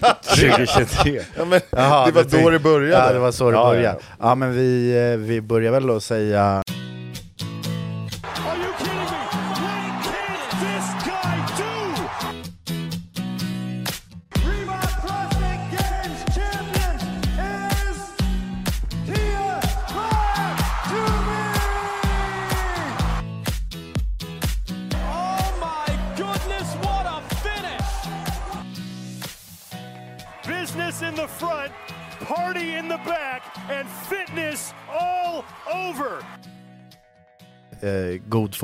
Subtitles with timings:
[0.00, 0.14] Det...
[0.56, 1.20] 2023.
[1.38, 3.06] Ja, men Jaha, det var då det började.
[3.06, 3.98] Ja, det var så det Ja, började.
[4.20, 4.34] ja.
[4.34, 6.62] Men vi, eh, vi börjar väl att säga...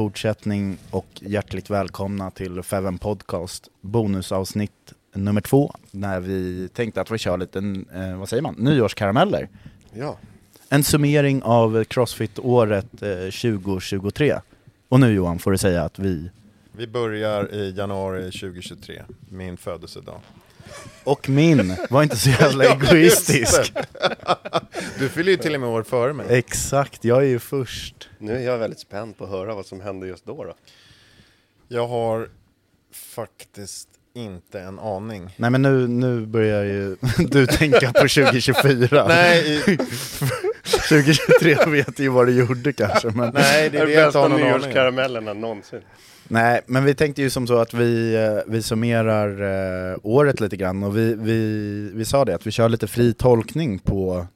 [0.00, 7.19] fortsättning och hjärtligt välkomna till Feven Podcast bonusavsnitt nummer två när vi tänkte att vi
[7.19, 7.59] kör lite,
[7.94, 9.49] eh, vad säger man, nyårskarameller.
[9.93, 10.19] Ja.
[10.69, 14.41] En summering av Crossfit-året eh, 2023.
[14.88, 16.31] Och nu Johan får du säga att vi,
[16.72, 20.21] Vi börjar i januari 2023, min födelsedag.
[21.04, 23.72] Och min, var inte så jävla egoistisk.
[24.98, 26.26] Du fyller ju till och med år före mig.
[26.28, 28.08] Exakt, jag är ju först.
[28.19, 30.44] Nu är jag väldigt spänd på att höra vad som händer just då.
[30.44, 30.54] då.
[31.69, 32.28] Jag har
[32.92, 35.34] faktiskt inte en aning.
[35.36, 39.06] Nej men nu, nu börjar ju du tänka på 2024.
[39.08, 39.76] Nej, i,
[40.88, 43.31] 2023 vet ju vad du gjorde kanske men...
[43.34, 44.60] nej det är det jag inte bästa har någon aning om.
[44.60, 45.81] nyårskaramellerna någonsin.
[46.33, 49.29] Nej, men vi tänkte ju som så att vi, eh, vi summerar
[49.93, 53.13] eh, året lite grann och vi, vi, vi sa det att vi kör lite fri
[53.13, 54.27] tolkning på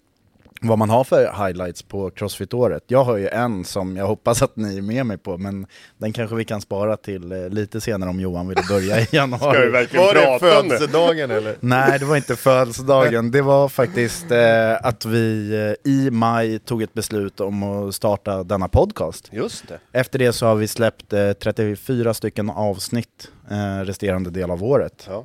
[0.68, 2.84] vad man har för highlights på Crossfit-året.
[2.86, 5.66] Jag har ju en som jag hoppas att ni är med mig på, men
[5.98, 9.10] den kanske vi kan spara till eh, lite senare om Johan vill börja i Ska
[9.10, 9.70] vi januari.
[9.70, 10.78] verkligen Var det prata om det?
[10.78, 11.56] födelsedagen eller?
[11.60, 13.30] Nej, det var inte födelsedagen.
[13.30, 15.54] Det var faktiskt eh, att vi
[15.84, 19.28] eh, i maj tog ett beslut om att starta denna podcast.
[19.32, 19.78] Just det.
[19.92, 25.06] Efter det så har vi släppt eh, 34 stycken avsnitt eh, resterande del av året.
[25.10, 25.24] Ja.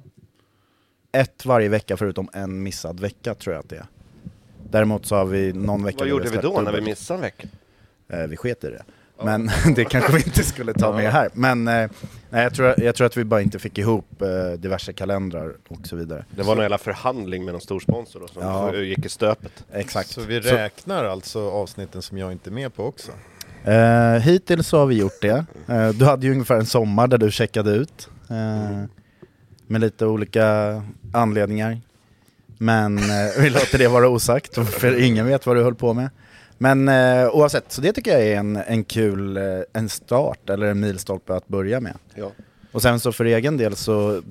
[1.11, 3.85] Ett varje vecka förutom en missad vecka tror jag att det är.
[4.71, 7.47] Däremot så har vi någon vecka Vad gjorde vi då när vi missade en vecka?
[8.09, 8.83] Eh, vi sket i det.
[9.23, 11.29] Men det kanske vi inte skulle ta med här.
[11.33, 11.89] Men eh,
[12.29, 15.87] nej, jag, tror, jag tror att vi bara inte fick ihop eh, diverse kalendrar och
[15.87, 16.25] så vidare.
[16.35, 18.75] Det var någon jävla förhandling med någon stor sponsor då, som Ja.
[18.75, 19.65] gick i stöpet.
[19.73, 20.09] Exakt.
[20.09, 23.11] Så vi räknar alltså avsnitten som jag inte är med på också?
[23.63, 25.45] Eh, hittills så har vi gjort det.
[25.67, 28.09] Eh, du hade ju ungefär en sommar där du checkade ut.
[28.29, 28.83] Eh,
[29.67, 30.81] med lite olika
[31.13, 31.81] anledningar.
[32.61, 36.09] Men eh, vi låter det vara osagt, för ingen vet vad du höll på med.
[36.57, 39.43] Men eh, oavsett, så det tycker jag är en, en kul eh,
[39.73, 41.93] en start, eller en milstolpe att börja med.
[42.15, 42.31] Ja.
[42.71, 44.21] Och sen så för egen del så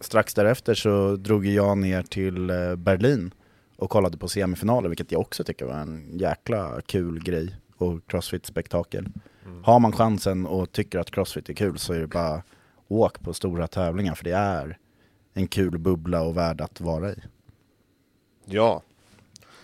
[0.00, 3.30] strax därefter så drog jag ner till eh, Berlin
[3.76, 9.08] och kollade på semifinaler, vilket jag också tycker var en jäkla kul grej och crossfit-spektakel.
[9.62, 12.42] Har man chansen och tycker att crossfit är kul så är det bara
[12.88, 14.78] åk på stora tävlingar för det är
[15.34, 17.16] en kul bubbla och värd att vara i.
[18.48, 18.82] ja.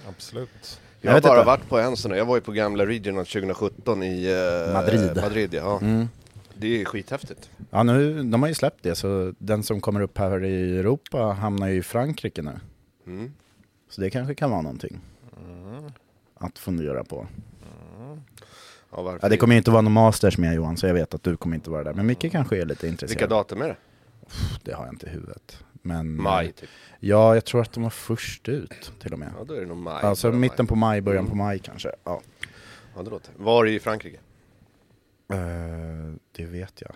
[0.08, 0.80] Absolut.
[1.00, 1.46] Jag har bara inte.
[1.46, 2.10] varit på en sån.
[2.10, 4.26] Jag var ju på gamla Regional 2017 i
[4.66, 5.16] eh, Madrid.
[5.16, 5.78] Madrid ja.
[5.82, 6.08] Mm.
[6.54, 7.50] Det är skithäftigt.
[7.70, 11.18] Ja, nu, de har ju släppt det så den som kommer upp här i Europa
[11.18, 12.60] hamnar ju i Frankrike nu.
[13.06, 13.32] Mm.
[13.88, 15.00] Så det kanske kan vara någonting
[16.44, 17.26] att fundera på.
[18.90, 19.18] Ja, varför?
[19.22, 21.36] Ja, det kommer ju inte vara någon Masters med Johan, så jag vet att du
[21.36, 21.94] kommer inte vara där.
[21.94, 23.18] Men Micke kanske är lite intresserad.
[23.18, 23.76] Vilka datum är det?
[24.62, 25.64] Det har jag inte i huvudet.
[25.86, 26.68] Men, Maj typ.
[27.00, 29.32] Ja, jag tror att de var först ut till och med.
[29.38, 30.02] Ja, då är det nog maj.
[30.02, 30.68] Alltså mitten maj.
[30.68, 31.92] på maj, början på maj kanske.
[32.04, 32.20] Ja.
[32.96, 33.32] Ja, det låter.
[33.36, 34.18] Var i Frankrike?
[35.32, 35.38] Eh,
[36.32, 36.92] det vet jag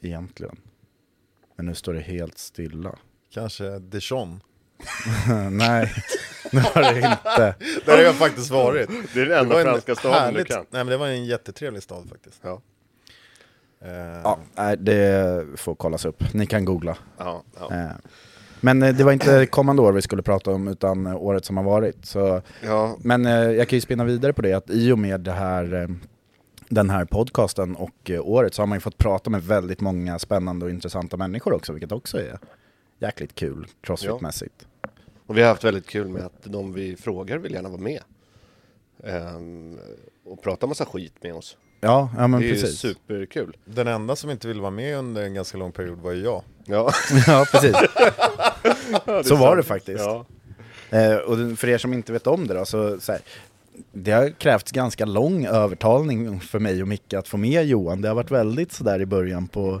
[0.00, 0.56] egentligen.
[1.56, 2.98] Men nu står det helt stilla.
[3.30, 4.40] Kanske Dijon.
[5.50, 5.92] Nej,
[6.52, 7.54] det har det inte.
[7.86, 8.90] Där har jag faktiskt varit.
[9.14, 10.66] Det är den enda franska staden du kan.
[10.70, 12.40] Nej men det var en jättetrevlig stad faktiskt.
[12.42, 12.62] Ja.
[14.24, 16.34] Ja, nej, det får kollas upp.
[16.34, 16.96] Ni kan googla.
[17.18, 17.74] Ja, ja.
[17.74, 17.90] Eh,
[18.60, 21.56] Men eh, det var inte kommande år vi skulle prata om, utan eh, året som
[21.56, 22.04] har varit.
[22.04, 22.96] Så, ja.
[23.00, 25.74] men eh, jag kan ju spinna vidare på det, att i och med det här,
[25.74, 25.88] eh,
[26.68, 30.64] den här podcasten och året så har man ju fått prata med väldigt många spännande
[30.64, 32.38] och intressanta människor också, vilket också är
[32.98, 34.66] jäkligt kul crossfit-mässigt.
[35.26, 38.00] Och vi har haft väldigt kul med att de vi frågar vill gärna vara med.
[39.04, 39.78] Ehm,
[40.24, 41.56] och prata massa skit med oss.
[41.84, 42.78] Ja, ja men det är ju precis.
[42.78, 43.56] superkul.
[43.64, 46.42] Den enda som inte ville vara med under en ganska lång period var ju jag.
[46.64, 46.92] Ja,
[47.26, 47.76] ja, precis.
[49.28, 49.56] Så var sant.
[49.56, 50.04] det faktiskt.
[50.04, 50.26] Ja.
[50.90, 53.20] Eh, och för er som inte vet om det då, så, så här,
[53.92, 58.02] det har krävts ganska lång övertalning för mig och Micke att få med Johan.
[58.02, 59.80] Det har varit väldigt sådär i början på,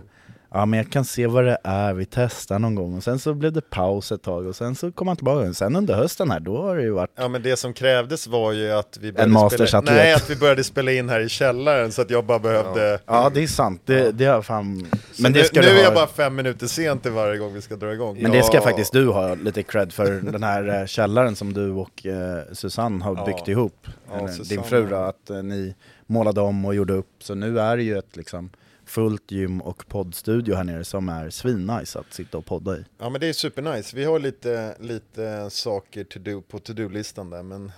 [0.54, 2.96] ja men jag kan se vad det är, vi testar någon gång.
[2.96, 5.52] Och sen så blev det paus ett tag och sen så kom han tillbaka.
[5.52, 8.52] Sen under hösten här, då har det ju varit Ja men det som krävdes var
[8.52, 12.02] ju att vi började, spela, nej, att vi började spela in här i källaren så
[12.02, 14.86] att jag bara behövde Ja det är sant, det, det har fan...
[15.12, 17.38] Så Men det nu, ska nu du är jag bara fem minuter sent till varje
[17.38, 18.18] gång vi ska dra igång.
[18.22, 18.62] Men det ska Ja.
[18.62, 23.04] faktiskt du ha lite cred för, den här eh, källaren som du och eh, Susanne
[23.04, 23.24] har Ja.
[23.24, 23.86] byggt ihop.
[24.12, 25.74] Ja, din fru då, att eh, ni
[26.06, 27.10] målade om och gjorde upp.
[27.22, 28.50] Så nu är det ju ett liksom
[28.92, 32.84] fullt gym och poddstudio här nere som är svinnice att sitta och podda i.
[32.98, 37.42] Ja men det är supernice, vi har lite, lite saker to do på to-do-listan där
[37.42, 37.72] men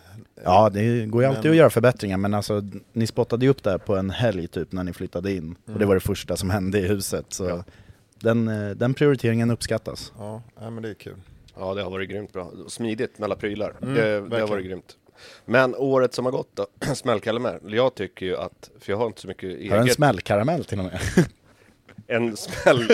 [0.45, 2.63] Ja, det går ju alltid Men- att göra förbättringar men alltså
[2.93, 5.57] ni spottade ju upp det här på en helg typ när ni flyttade in.
[5.63, 5.79] Och Mm.
[5.81, 7.27] det var det första som hände i huset.
[7.29, 7.65] Så
[8.19, 10.13] den, eh, den prioriteringen uppskattas.
[10.19, 11.17] ja, ja men det är kul.
[11.57, 12.51] ja, det har varit grymt bra.
[12.69, 13.75] Smidigt med alla prylar.
[13.83, 14.97] Mm, det, det har varit grymt.
[15.45, 17.61] Men året som har gått då, smällkalle med.
[17.67, 19.73] Jag tycker ju att, för jag har inte så mycket eget.
[19.73, 21.01] Har en smällkaramell till och med.
[22.07, 22.87] en smäll,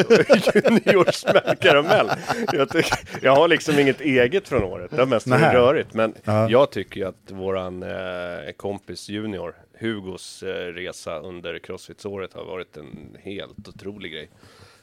[0.64, 2.10] juniorsmällkaramell.
[2.52, 5.94] Jag, tycker- jag har liksom inget eget från året, det har mest varit rörigt.
[5.94, 6.50] Men Ja.
[6.50, 12.76] jag tycker ju att våran eh, kompis Junior, Hugos eh, resa under Crossfit-året har varit
[12.76, 14.28] en helt otrolig grej.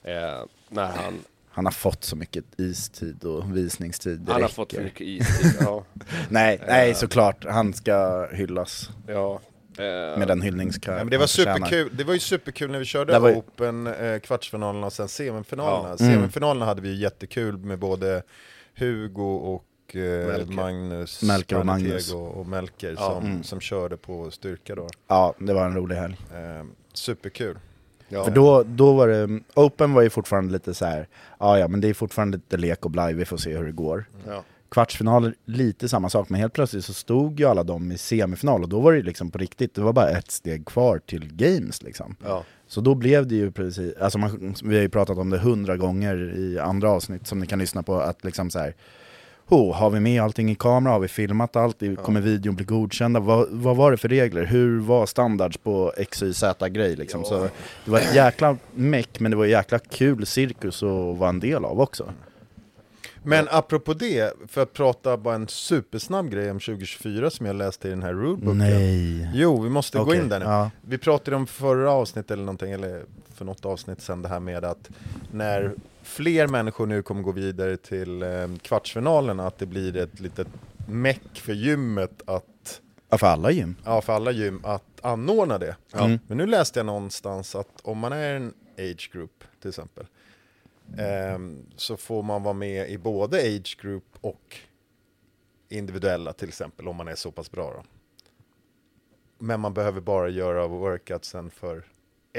[0.04, 1.20] Eh, när han,
[1.58, 4.20] Han har fått så mycket istid och visningstid.
[4.20, 4.56] det han har räcker.
[4.56, 5.54] fått för mycket istid.
[5.62, 5.84] Ja,
[6.30, 7.46] Nej, nej såklart.
[7.46, 9.40] Han ska hyllas ja,
[9.78, 12.86] eh, med den hyllningskör Ja, men det var superkul, det var ju superkul när vi
[12.86, 15.96] körde var Open, eh, kvartsfinalerna och sen semifinalerna.
[16.00, 16.06] Ja.
[16.06, 16.20] Mm.
[16.20, 18.24] Semifinalerna hade vi ju jättekul med både
[18.76, 20.54] Hugo och eh, Melker.
[20.54, 22.14] Magnus, Melker och Magnus.
[22.14, 23.10] och Melker Ja.
[23.14, 23.44] som, Mm.
[23.44, 24.88] som körde på styrka då.
[25.08, 26.18] Ja, det var en rolig helg.
[26.34, 27.58] Eh, superkul.
[28.10, 28.24] Ja.
[28.24, 31.08] För då, då var det, Open var ju fortfarande lite så här.
[31.40, 33.72] ja ja men det är fortfarande lite lek och blaj, vi får se hur det
[33.72, 34.06] går.
[34.28, 34.44] ja.
[34.72, 38.70] Kvartsfinaler, lite samma sak, men helt plötsligt så stod ju alla de i semifinal och
[38.70, 41.84] då var det ju liksom på riktigt, det var bara ett steg kvar till games
[41.84, 42.16] liksom.
[42.26, 42.44] Ja.
[42.68, 45.78] Så då blev det ju precis, alltså man, vi har ju pratat om det hundra
[45.78, 48.76] gånger i andra avsnitt som ni kan lyssna på, att liksom så här.
[49.50, 50.94] Oh, har vi med allting i kamera?
[50.94, 51.84] Har vi filmat allt?
[52.04, 53.20] Kommer videon bli godkända?
[53.20, 54.46] Vad, vad var det för regler?
[54.46, 57.24] Hur var standards på X, Y, Z grej liksom?
[57.26, 57.50] Så
[57.86, 61.40] det var ett jäkla meck, men det var en jäkla kul cirkus att vara en
[61.40, 62.14] del av också.
[63.24, 67.88] Men apropå det, för att prata bara en supersnabb grej om 2024 som jag läste
[67.88, 68.58] i den här rulebooken.
[68.58, 69.30] Nej.
[69.34, 70.46] Jo, vi måste gå Okej, in där nu.
[70.46, 70.72] ja.
[70.82, 73.02] Vi pratade om förra avsnittet eller någonting, eller
[73.36, 74.90] för något avsnitt sen det här med att
[75.32, 75.72] när
[76.08, 80.48] fler människor nu kommer gå vidare till eh, kvartsfinalerna, att det blir ett litet
[80.88, 83.76] meck för gymmet att, Ja, för alla gym.
[83.86, 85.76] ja för alla gym, att anordna det.
[85.94, 86.20] Mm.
[86.28, 90.06] Men nu läste jag någonstans att om man är en age group till exempel,
[90.98, 94.58] ehm, så får man vara med i både age group och
[95.70, 97.84] individuella till exempel, om man är så pass bra då.
[99.40, 101.84] Men man behöver bara göra workoutsen för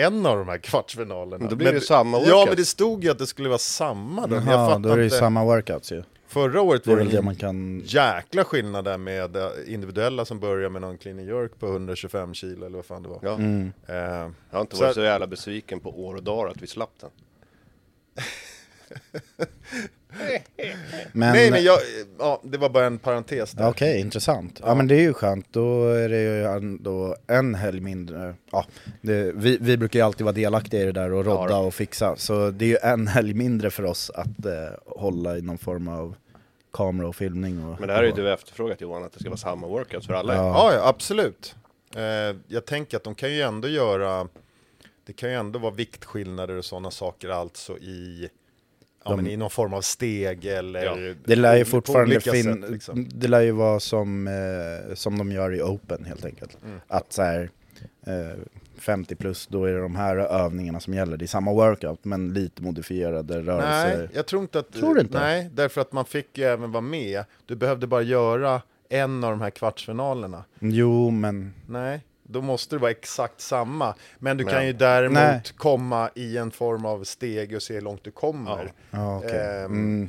[0.07, 1.38] en av de här kvartsfinalerna.
[1.38, 2.49] Men då blir det samma Ja, workout.
[2.49, 4.26] men det stod ju att det skulle vara samma.
[4.26, 4.37] Då.
[4.37, 6.02] Jaha, då är det ju samma workouts ju.
[6.26, 7.81] Förra året var det det en man kan...
[7.85, 12.67] jäkla skillnad där med eh, individuella som börjar med någon clean jerk på 125 kilo
[12.67, 13.19] eller vad fan det var.
[13.23, 13.35] Ja.
[13.35, 13.73] Mm.
[13.87, 16.67] Eh, Jag har inte Så varit så jävla besviken på år och dagar att vi
[16.67, 17.11] slapp den.
[21.12, 21.78] Men, Nej men jag,
[22.18, 23.68] ja, det var bara en parentes där.
[23.68, 24.60] Okej, intressant.
[24.64, 24.75] Ja.
[24.75, 28.34] men det är ju skönt, då är det ju ändå en helg mindre.
[28.52, 28.66] Ja,
[29.00, 31.66] det, vi, vi brukar ju alltid vara delaktiga i det där och Ja, rodda då.
[31.66, 32.16] och fixa.
[32.16, 34.52] Så det är ju en helg mindre för oss att eh,
[34.87, 36.14] hålla i någon form av
[36.72, 37.64] kamera och filmning.
[37.64, 40.06] Och, Men det här är ju du efterfrågat Johan, att det ska vara samma workouts
[40.06, 40.34] för alla.
[40.34, 40.42] Ja.
[40.46, 41.54] Ja, ja absolut.
[41.96, 44.28] Eh, jag tänker att de kan ju ändå göra,
[45.06, 48.28] det kan ju ändå vara viktskillnader och sådana saker alltså i,
[49.09, 52.62] ja, De- men i någon form av steg eller Det lär ju fortfarande olika fin-
[52.62, 53.09] sätt, liksom.
[53.15, 56.59] Det lär ju vara som, eh, som de gör i Open helt enkelt.
[56.65, 56.81] Mm.
[56.88, 57.50] Att så här,
[58.07, 58.38] eh,
[58.79, 61.17] 50 plus, då är det de här övningarna som gäller.
[61.17, 63.99] Det är samma workout men lite modifierade rörelser.
[63.99, 64.73] Nej, jag tror inte att...
[64.73, 65.21] Tror du inte?
[65.21, 67.25] Nej, därför att man fick ju även vara med.
[67.47, 70.45] Du behövde bara göra en av de här kvartsfinalerna.
[70.59, 73.94] Jo, men Nej, då måste det vara exakt samma.
[74.18, 75.42] Men du Men- kan ju däremot Nej.
[75.56, 78.73] komma i en form av steg och se hur långt du kommer.
[78.90, 79.30] ja, okej.
[79.40, 80.08] Ehm, mm.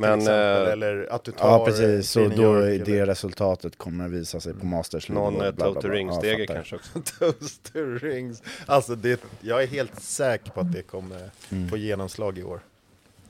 [0.00, 2.10] Men, exempel, eh, eller att du tar Ja, precis.
[2.10, 5.08] Så då är eller- det resultatet kommer att visa sig på Masters.
[5.08, 5.88] Någon eh, bla, bla, Toto.
[5.88, 7.00] Ring-stege Ja, kanske också.
[7.18, 8.42] Toaster rings.
[8.66, 11.68] Alltså, det, jag är helt säker på att det kommer Mm.
[11.68, 12.60] få genomslag i år.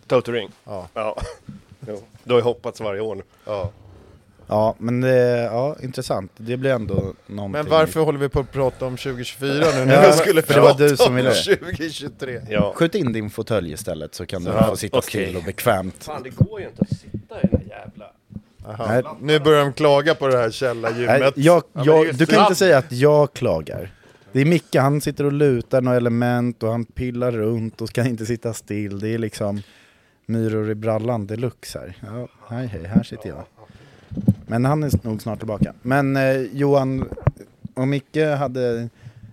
[0.06, 0.50] Toto Ring?
[0.64, 0.88] Ja.
[0.94, 1.16] Ja.
[1.86, 2.02] Jo.
[2.24, 3.22] Du har ju hoppats varje år nu.
[3.44, 3.70] Ja.
[4.48, 6.32] Ja, men det, ja, intressant.
[6.36, 7.52] Det blir ändå någonting.
[7.62, 10.54] Men varför håller vi på att prata om 2024 nu när Ja, jag skulle för
[10.54, 11.32] det var prata du som om ville.
[11.32, 12.40] 2023?
[12.48, 12.72] Ja.
[12.76, 15.22] Skjut in din fåtölj istället så kan du Ja, få sitta okej.
[15.24, 16.04] still och bekvämt.
[16.04, 18.04] Fan, det går ju inte att sitta i den här jävla...
[18.66, 18.86] Aha.
[18.92, 19.02] Nej.
[19.20, 21.32] Nu börjar de klaga på det här källargymmet.
[21.36, 23.90] Jag, jag, du kan inte säga att jag klagar.
[24.32, 28.04] Det är Micke, han sitter och lutar några element och han pillar runt och ska
[28.06, 28.98] inte sitta still.
[28.98, 29.62] Det är liksom
[30.26, 31.96] myror i brallan deluxe här.
[32.06, 33.44] Ja, hej hej, här sitter jag.
[34.48, 35.74] Men han är nog snart tillbaka.
[35.82, 37.08] Men eh, Johan
[37.74, 38.88] och Micke hade,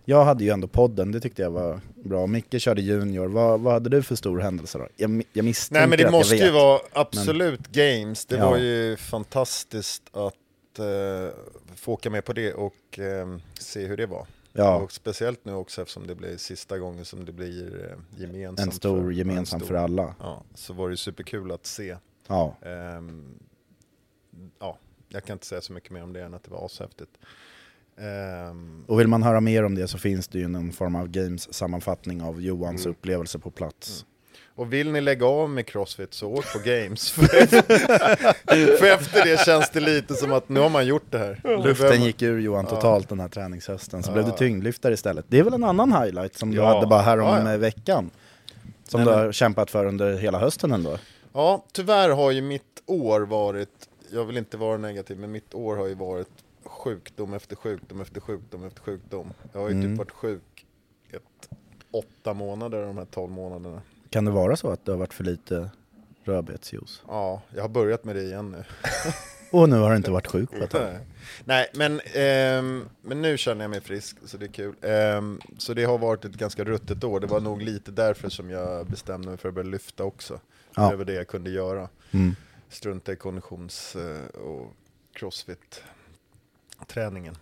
[0.06, 2.28] jag hade ju ändå podden, det tyckte jag var bra.
[2.28, 4.88] Micke körde junior, vad, vad hade du för stor händelse då?
[4.96, 8.26] Jag, jag misstänker Nej men det måste ju vara absolut games.
[8.26, 8.50] Det Ja.
[8.50, 11.34] var ju fantastiskt att eh,
[11.76, 14.28] få åka med på det och eh, se hur det var.
[14.54, 14.76] Ja.
[14.76, 18.68] Och speciellt nu också eftersom det blir sista gången som det blir eh, gemensamt.
[18.68, 20.16] En stor för, gemensam en för alla.
[20.20, 21.98] Ja, så var det superkul att se.
[22.28, 22.56] Ja.
[22.62, 23.40] Ehm,
[24.60, 24.78] ja,
[25.16, 27.12] jag kan inte säga så mycket mer om det än att det var ashäftigt.
[27.98, 31.08] Ehm, Och vill man höra mer om det så finns det ju någon form av
[31.08, 32.92] games-sammanfattning av Johans Mm.
[32.92, 34.06] upplevelse på plats.
[34.56, 37.12] Och vill ni lägga av med Crossfit så åk på Games.
[37.12, 41.42] för, efter det känns det lite som att nu har man gjort det här.
[41.64, 44.14] Luften gick ur Johan totalt den här träningshösten, så Ja.
[44.14, 45.26] blev det tyngdlyftare istället.
[45.28, 46.74] Det är väl en annan highlight som du Ja.
[46.76, 47.58] hade bara här om Ja, ja.
[47.58, 48.10] veckan.
[48.88, 50.98] Som Nej, du men- har kämpat för under hela hösten ändå.
[51.34, 53.70] Ja, tyvärr har ju mitt år varit,
[54.16, 56.30] jag vill inte vara negativ, men mitt år har ju varit
[56.64, 59.34] sjukdom efter sjukdom efter sjukdom efter sjukdom.
[59.54, 59.90] Jag har ju Mm.
[59.92, 60.66] typ varit sjuk
[61.12, 61.50] ett,
[61.92, 63.82] åtta månader de här tolv månaderna.
[64.10, 65.70] Kan det vara så att det har varit för lite
[66.24, 67.02] rödbetsjuice?
[67.08, 68.64] Ja, jag har börjat med det igen nu.
[69.52, 70.98] Och nu har du inte varit sjuk på ett tag.
[71.46, 71.70] Nej.
[71.74, 74.76] Men, ehm, men nu känner jag mig frisk, så det är kul.
[74.82, 77.20] Ehm, så det har varit ett ganska ruttet år.
[77.20, 80.40] Det var nog lite därför som jag bestämde mig för att börja lyfta också.
[80.76, 80.96] Ja.
[80.96, 81.90] Var det jag kunde göra.
[82.12, 82.36] Mm.
[82.70, 84.74] Strunta i konditions eh, och
[85.14, 87.36] crossfit-träningen.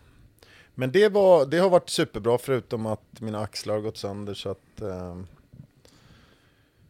[0.75, 4.49] Men det, var, det har varit superbra förutom att mina axlar har gått sönder så
[4.49, 5.27] att ehm,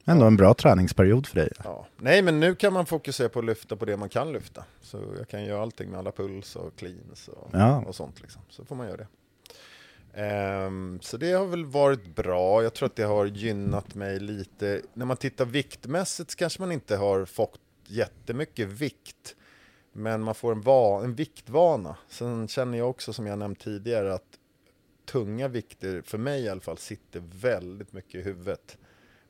[0.06, 1.52] Ändå en bra träningsperiod för dig.
[1.64, 1.88] Ja.
[1.98, 4.64] Nej, men nu kan man fokusera på att lyfta på det man kan lyfta.
[4.82, 7.84] Så jag kan göra allting med alla puls och cleans och, Ja.
[7.88, 8.22] och sånt.
[8.22, 8.42] Liksom.
[8.50, 9.08] Så får man göra det.
[10.14, 12.64] Ehm, så det har väl varit bra.
[12.64, 14.82] Jag tror att det har gynnat mig lite.
[14.94, 19.36] När man tittar viktmässigt så kanske man inte har fått jättemycket vikt.
[19.94, 21.98] Men man får en, va- en viktvana.
[22.10, 24.40] Sen känner jag också, som jag nämnt tidigare, att
[25.06, 28.78] tunga vikter, för mig i alla fall, sitter väldigt mycket i huvudet.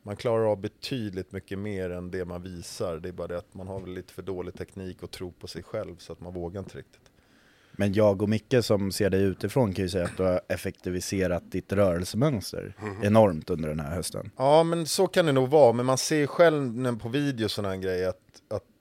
[0.04, 2.98] Man klarar av betydligt mycket mer än det man visar.
[2.98, 5.48] Det är bara det att man har väl lite för dålig teknik och tro på
[5.48, 7.02] sig själv så att man vågar inte riktigt.
[7.72, 11.52] Men jag och Micke som ser dig utifrån kan ju säga att du har effektiviserat
[11.52, 13.04] ditt rörelsemönster Mhm.
[13.04, 14.32] enormt under den här hösten.
[14.38, 15.74] Ja, men så kan det nog vara.
[15.74, 18.20] Men man ser själv på video sådana här grejer att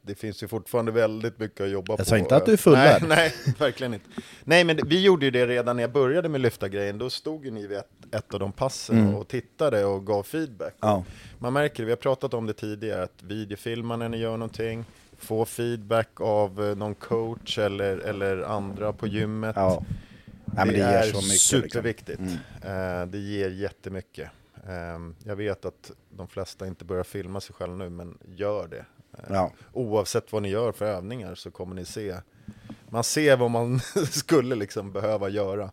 [0.03, 2.01] det finns ju fortfarande väldigt mycket att jobba på.
[2.01, 3.03] Jag sa inte att du är fullärd.
[3.03, 3.09] Nej,
[3.47, 4.07] nej, verkligen inte.
[4.45, 6.99] Nej, men det- vi gjorde ju det redan när jag började med lyfta-grejen.
[6.99, 9.15] Då stod ju ni vid ett, ett av de passen Mm.
[9.15, 10.75] och tittade och gav feedback.
[10.81, 11.05] Ja.
[11.39, 14.85] Man märker det, vi har pratat om det tidigare, att videofilma när ni gör någonting,
[15.19, 19.57] få feedback av eh, någon coach eller, eller andra på gymmet.
[19.57, 19.85] Ja.
[20.45, 21.15] Nej, det, ger är mycket.
[21.15, 21.61] liksom.
[21.61, 22.19] superviktigt.
[22.63, 23.01] Mm.
[23.01, 24.31] Eh, det ger jättemycket.
[24.69, 28.85] Eh, jag vet att de flesta inte börjar filma sig själva nu, men gör det.
[29.29, 29.53] Ja.
[29.73, 32.17] Oavsett vad ni gör för övningar så kommer ni se.
[32.89, 35.71] Man ser vad man skulle liksom behöva göra.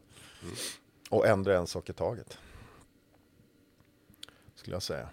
[1.09, 2.37] Och ändra en sak i taget.
[4.55, 5.09] Skulle jag säga.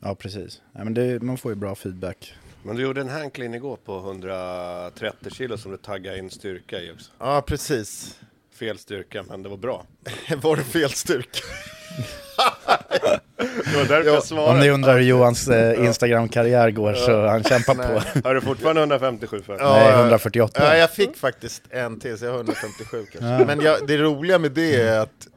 [0.00, 0.62] ja, precis.
[0.72, 2.34] Nej, men det, man får ju bra feedback.
[2.62, 6.92] Men du gjorde en handclean igår på 130 kilo som du taggade in styrka i
[6.92, 7.12] också.
[7.18, 8.20] Ja, precis.
[8.62, 9.86] Fel styrka, men det var bra.
[10.42, 11.38] Var det fel styrka?
[13.36, 14.70] Det var därför jag Om ni svarade.
[14.70, 18.28] undrar hur Johans eh, Instagram-karriär går så han kämpar på.
[18.28, 19.58] Har du fortfarande 157 för?
[19.58, 20.60] Nej, 148.
[20.64, 23.44] Ja, jag fick faktiskt en till, så jag har 157 kanske.
[23.46, 25.28] Men jag, det roliga med det är att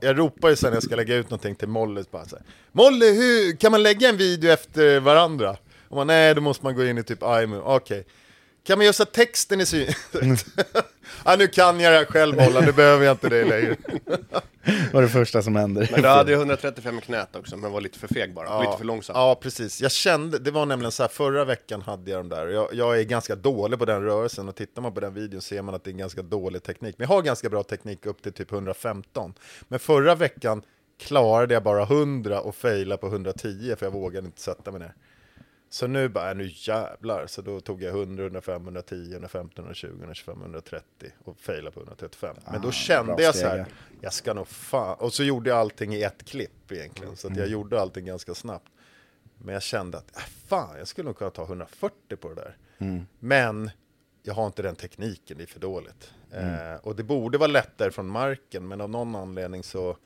[0.00, 2.44] jag ropar ju sen när jag ska lägga ut någonting till Molly, bara så här,
[2.72, 5.56] Molly, hur, kan man lägga en video efter varandra?
[5.88, 8.04] Och man, nej, då måste man gå in i typ iMovie, okej.
[8.64, 9.88] Kan man göra så att texten är syn...
[11.24, 13.76] ja, nu kan jag det här själv Molly, nu behöver jag inte det längre.
[14.92, 15.88] var det första som händer.
[15.92, 18.60] Men du hade ju 135 i knät också, men var lite för feg bara.
[18.60, 19.16] Lite för långsam.
[19.16, 19.80] Ja, precis.
[19.80, 22.46] Jag kände, det var nämligen så här, förra veckan hade jag de där.
[22.46, 25.62] Jag, jag är ganska dålig på den rörelsen och tittar man på den videon ser
[25.62, 26.94] man att det är en ganska dålig teknik.
[26.98, 29.34] Men jag har ganska bra teknik upp till typ 115.
[29.68, 30.62] Men förra veckan
[31.00, 34.94] klarade jag bara 100 och faila på 110 för jag vågade inte sätta mig ner.
[35.72, 37.26] Så nu bara, äh, nu jävlar.
[37.26, 42.36] Så då tog jag 100, 105, 110, 115, 120, 125, 130 och failade på 135.
[42.52, 43.64] Men då Ah, kände jag så här, ja.
[44.00, 44.96] jag ska nog fan...
[44.98, 47.16] Och så gjorde jag allting i ett klipp egentligen.
[47.16, 47.40] Så att Mm.
[47.42, 48.68] jag gjorde allting ganska snabbt.
[49.38, 52.56] Men jag kände att, äh, fan, jag skulle nog kunna ta 140 på det där.
[52.78, 53.06] Mm.
[53.18, 53.70] Men
[54.22, 56.12] jag har inte den tekniken, det är för dåligt.
[56.32, 56.72] Mm.
[56.74, 59.96] Eh, och det borde vara lättare från marken, men av någon anledning så,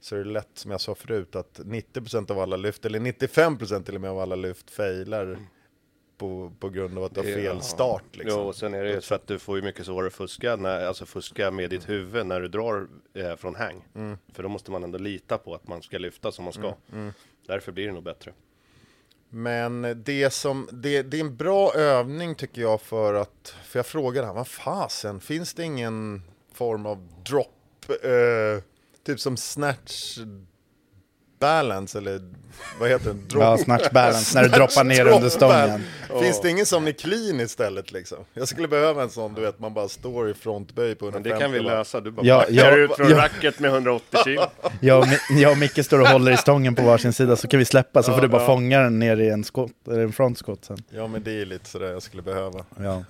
[0.00, 3.84] så är det lätt, som jag sa förut, att 90% av alla lyft, eller 95%
[3.84, 5.38] till och med av alla lyft, failar
[6.18, 8.04] på, på grund av att du har fel start.
[8.12, 8.40] Liksom.
[8.40, 10.56] Jo, och sen är det ju så att du får ju mycket svårare att fuska,
[10.56, 13.84] när, alltså fuska med ditt huvud när du drar eh, från hang.
[13.94, 14.18] Mm.
[14.32, 16.74] För då måste man ändå lita på att man ska lyfta som man ska.
[17.46, 18.32] Därför blir det nog bättre.
[19.28, 23.86] Men det som, det, det är en bra övning tycker jag för att, för jag
[23.86, 26.22] frågade han, vad fasen, finns det ingen
[26.52, 28.62] form av drop, eh,
[29.06, 30.18] typ som snatch
[31.40, 32.20] balance eller
[32.80, 33.20] vad heter det?
[33.28, 35.84] Drop, Ja, snatch balance, när du droppar ner under stången.
[36.22, 38.18] Finns det ingen som är clean istället liksom?
[38.34, 41.34] Jag skulle behöva en sån, du vet, man bara står i frontböj på Men 150.
[41.38, 42.00] det kan vi lösa.
[42.00, 43.16] Du bara Ja, backar ja, ut från ja.
[43.16, 44.42] racket med 180 kilo.
[44.80, 47.58] Jag och, jag och Micke står och håller i stången på varsin sida så kan
[47.58, 50.64] vi släppa så får du bara fånga den ner i en, skott, eller en frontskott
[50.64, 50.78] sen.
[50.90, 52.64] Ja men det är lite sådär jag skulle behöva.
[52.82, 53.04] Ja.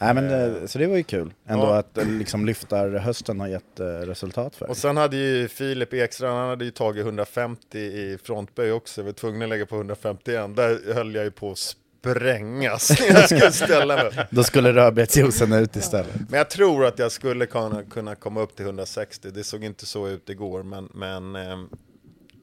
[0.00, 1.76] Nej, men, eh, så det var ju kul ändå Ja.
[1.78, 5.92] att eh, liksom lyftar hösten har gett eh, resultat för Och sen hade ju Filip
[5.94, 9.76] Ekstrand, han hade ju tagit 150 i frontböj också, vi var tvungna att lägga på
[9.76, 10.56] 151.
[10.56, 14.26] Där höll jag ju på att sprängas jag skulle ställa mig.
[14.30, 16.14] Då skulle rödbetsjuicen ut istället.
[16.30, 19.86] Men jag tror att jag skulle kunna, kunna komma upp till 160, det såg inte
[19.86, 21.68] så ut igår, men, men ehm,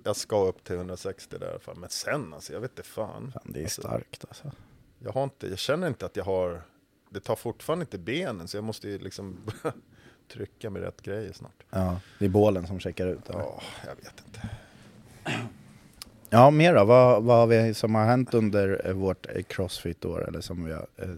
[0.03, 1.75] jag ska upp till 160 där i alla fall.
[1.77, 3.31] Men sen alltså, jag vet inte fan.
[3.33, 4.51] Fan, det är Alltså, starkt alltså.
[4.99, 6.61] jag, har inte, jag känner inte att jag har,
[7.09, 9.37] det tar fortfarande inte benen, så jag måste ju liksom
[10.33, 11.63] trycka med rätt grejer snart.
[11.69, 13.29] Ja, det är bålen som checkar ut.
[13.29, 13.39] eller?
[13.39, 14.49] Ja, jag vet inte.
[16.29, 16.85] Ja, mer då?
[16.85, 20.71] Vad, vad har vi som har hänt under eh, vårt eh, Crossfit-år eller som vi
[20.73, 21.15] har eh, eh,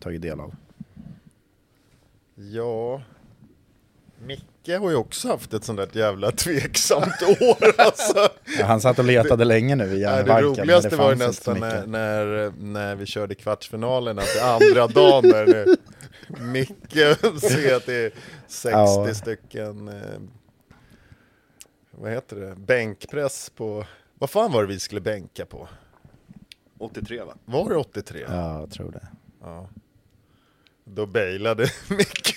[0.00, 0.54] tagit del av?
[2.34, 3.02] Ja,
[4.26, 8.28] Micke har ju också haft ett sånt där jävla tveksamt år alltså.
[8.58, 11.86] Ja, han satt och letade länge nu i Nej, det roligaste var ju nästan när,
[11.86, 15.76] när, när vi körde kvartsfinalerna till andra dagen där nu
[16.40, 16.92] Micke
[17.40, 18.12] ser att det är
[18.48, 19.14] 60 Ja.
[19.14, 19.94] stycken eh,
[21.90, 23.84] vad heter det, bänkpress på,
[24.18, 25.68] vad fan var det vi skulle bänka på?
[26.78, 27.34] 83 va?
[27.44, 28.24] Var det 83?
[28.28, 29.06] Ja, jag tror det.
[29.42, 29.68] Ja.
[30.94, 32.36] Då bailade Micke.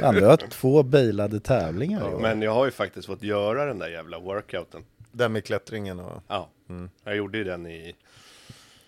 [0.00, 2.20] Fan, du har två bailade tävlingar år.
[2.20, 4.84] Men jag har ju faktiskt fått göra den där jävla workouten.
[5.12, 6.22] Den med klättringen och...
[6.28, 6.48] Ja,
[7.04, 7.94] jag gjorde ju den i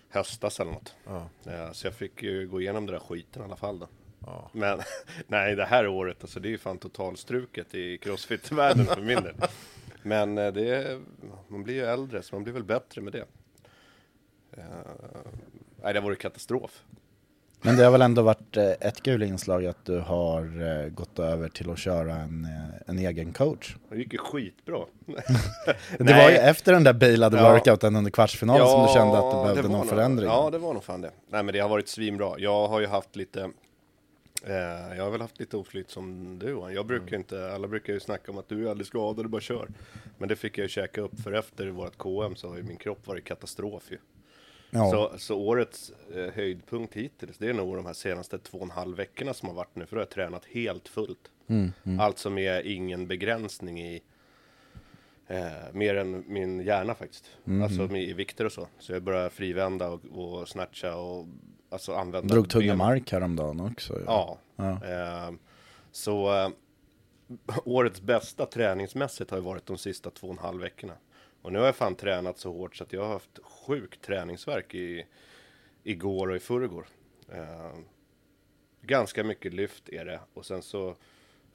[0.09, 0.95] höstas eller något.
[1.07, 1.29] Ja.
[1.43, 3.87] Ja, så jag fick ju gå igenom den där skiten i alla fall då.
[4.25, 4.49] Ja.
[4.53, 4.79] Men
[5.27, 9.35] nej, det här året, alltså det är ju fan totalstruket i crossfit-världen för min del.
[10.03, 11.01] Men eh, det, är-
[11.47, 13.25] man blir ju äldre, så man blir väl bättre med det.
[14.57, 14.63] Uh,
[15.83, 16.83] nej, det varit katastrof.
[17.61, 21.19] Men det har väl ändå varit eh, ett kul inslag att du har eh, gått
[21.19, 23.75] över till att köra en, eh, en egen coach.
[23.89, 24.79] Det gick ju skitbra.
[25.97, 27.53] Det var ju efter den där bailade Ja.
[27.53, 30.29] workouten under kvartsfinalen som du kände att du det behövde någon förändring.
[30.29, 31.11] Ja, det var nog fan det.
[31.29, 32.33] Nej, men det har varit svinbra.
[32.37, 33.41] Jag har ju haft lite
[34.45, 36.73] eh, jag har väl haft lite oflyt som du Johan.
[36.73, 39.41] Jag brukar inte, alla brukar ju snacka om att du är aldrig skadad, du bara
[39.41, 39.67] kör.
[40.17, 42.77] Men det fick jag ju käka upp, för efter vårt KM så har ju min
[42.77, 43.97] kropp varit katastrof ju.
[44.73, 44.91] Ja.
[44.91, 48.71] Så, så årets eh, höjdpunkt hittills, det är nog de här senaste två och en
[48.71, 51.31] halv veckorna som har varit nu, för då har jag tränat helt fullt.
[51.47, 54.01] Mm, Alltså med ingen begränsning i,
[55.27, 57.25] eh, mer än min hjärna faktiskt.
[57.47, 58.67] Mm, Alltså med, i vikter och så.
[58.79, 61.25] Så jag börjar frivända och, och snatcha och
[61.69, 62.77] alltså använda Drog tunga benen.
[62.77, 63.99] mark häromdagen också.
[64.05, 64.37] Ja.
[64.55, 64.71] Ja.
[64.71, 65.31] Eh,
[65.91, 66.49] så eh,
[67.65, 70.93] årets bästa träningsmässigt har ju varit de sista två och en halv veckorna.
[71.41, 74.73] Och nu har jag fan tränat så hårt så att jag har haft sjukt träningsverk
[74.75, 75.05] i
[75.83, 76.87] igår och i förrgår.
[77.31, 77.71] Eh,
[78.81, 80.95] ganska mycket lyft är det och sen så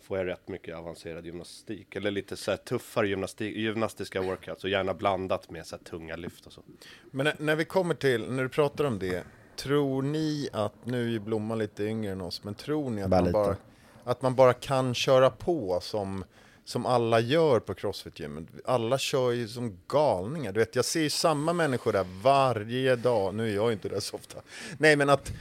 [0.01, 1.97] får jag rätt mycket avancerad gymnastik.
[1.97, 6.17] Eller lite så här tuffare gymnastik, gymnastiska workouts och gärna blandat med så här tunga
[6.17, 6.63] lyft och så.
[7.11, 9.25] Men när, när vi kommer till, när du pratar om det,
[9.57, 13.11] tror ni att, nu är ju Blomman lite yngre än oss, men tror ni att
[13.11, 13.57] Bara man bara,
[14.05, 16.25] att man bara kan köra på som,
[16.67, 18.45] som alla gör på Crossfit-gymmet?
[18.65, 20.53] Alla kör ju som galningar.
[20.53, 23.35] Du vet, jag ser ju samma människor där varje dag.
[23.35, 24.39] Nu är jag inte där så ofta.
[24.79, 25.33] Nej, men att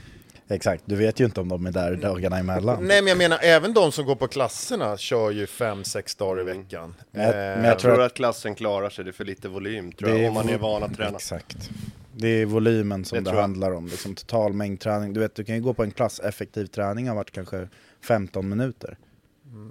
[0.48, 2.84] Exakt, du vet ju inte om de är där dagarna emellan.
[2.84, 6.40] Nej men jag menar även de som går på klasserna kör ju fem, sex dagar
[6.40, 6.94] i veckan.
[7.10, 9.24] Men jag- men Eh, jag Jag tror tror att klassen klarar sig, det är för
[9.24, 11.16] lite volym tror jag, om man är van att träna.
[11.16, 11.70] Exakt.
[12.16, 15.12] Det är volymen som Det det, handlar om, liksom total mängd träning.
[15.12, 17.68] Du vet, du kan ju gå på en klass, effektiv träning har varit kanske
[18.00, 18.96] 15 minuter.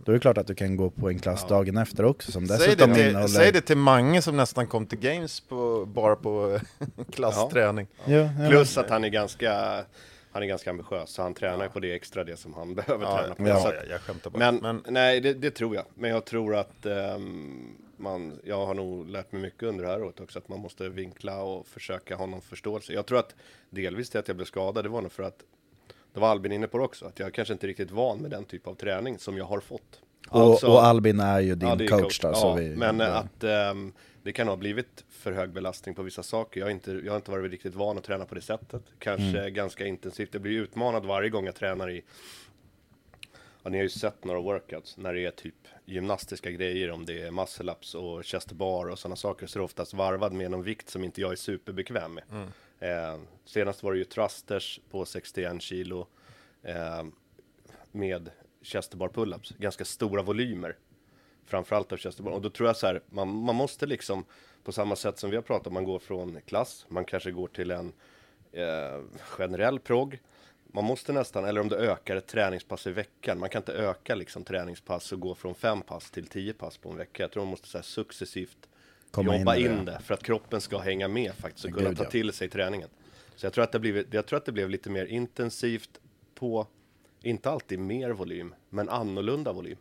[0.06, 2.48] Då är det klart att du kan gå på en klass dagen efter också som
[2.48, 3.28] säg, det innehåller...
[3.28, 6.60] säg det till Mange som nästan kom till Games på, bara på
[7.12, 7.88] klassträning.
[8.06, 9.84] Ja, ja, Plus att han är ganska,
[10.32, 13.06] han är ganska ambitiös, så han tränar ju på det extra, det som han behöver
[13.06, 13.48] Ja, träna på.
[13.48, 14.52] ja, Så att- jag, jag skämtar bara.
[14.52, 15.86] Men, Men, nej, det, det tror jag.
[15.96, 20.04] Men jag tror att ehm, man, jag har nog lärt mig mycket under det här
[20.04, 22.94] året också, att man måste vinkla och försöka ha någon förståelse.
[22.94, 23.36] Jag tror att
[23.70, 25.40] delvis det att jag blev skadad, det var nog för att,
[26.16, 28.46] det var Albin inne på också, att jag kanske inte är riktigt van med den
[28.46, 30.02] typ av träning som jag har fått.
[30.30, 32.76] och, Alltså- och Albin är ju din Ja, är coach, då, ja, så vi...
[32.76, 33.06] men ja.
[33.08, 36.60] att ehm, det kan ha blivit för hög belastning på vissa saker.
[36.60, 38.82] Jag har inte, jag har inte varit riktigt van att träna på det sättet.
[39.00, 39.54] Kanske Mm.
[39.54, 40.30] ganska intensivt.
[40.32, 42.02] Jag blir utmanad varje gång jag tränar i
[43.64, 47.22] Ja, ni har ju sett några workouts när det är typ gymnastiska grejer, om det
[47.22, 50.52] är muscle ups och chest bar och sådana saker, så är det oftast varvad med
[50.52, 52.24] någon vikt som inte jag är superbekväm med.
[52.80, 56.08] Eh, senast var det ju thrusters på 61 kilo
[56.64, 57.04] eh,
[57.92, 58.30] med
[58.62, 60.78] chesterbar bar pull-ups, ganska stora volymer.
[61.46, 62.32] Framförallt av chesterbar.
[62.32, 62.36] bar.
[62.36, 64.26] Och då tror jag så här, man, man måste liksom,
[64.64, 67.48] på samma sätt som vi har pratat om, man går från klass, man kanske går
[67.48, 67.94] till en
[68.52, 70.20] eh, generell progg,
[70.76, 74.16] man måste nästan, eller om du ökar ett träningspass i veckan, man kan inte öka
[74.16, 77.24] liksom träningspass och gå från fem pass till tio pass på en vecka.
[77.24, 78.70] Jag tror man måste så här, successivt
[79.12, 79.74] Komma in jobba i det.
[79.74, 82.10] in, det för att kroppen ska hänga med faktiskt och kunna Gud, ta ja.
[82.10, 82.90] till sig träningen.
[83.36, 86.00] Så jag tror, att det blivit, jag tror att det blev lite mer intensivt
[86.36, 86.68] på,
[87.22, 89.78] inte alltid mer volym, men annorlunda volym.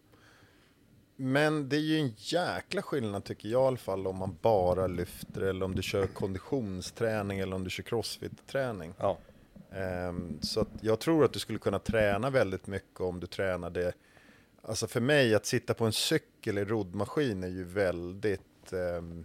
[1.17, 4.87] men det är ju en jäkla skillnad tycker jag i alla fall om man bara
[4.87, 8.95] lyfter eller om du kör konditionsträning eller om du kör crossfit-träning.
[8.99, 9.19] Ja.
[9.73, 13.93] Ehm, så jag tror att du skulle kunna träna väldigt mycket om du tränade
[14.67, 19.25] Alltså för mig att sitta på en cykel i roddmaskin är ju väldigt ehm,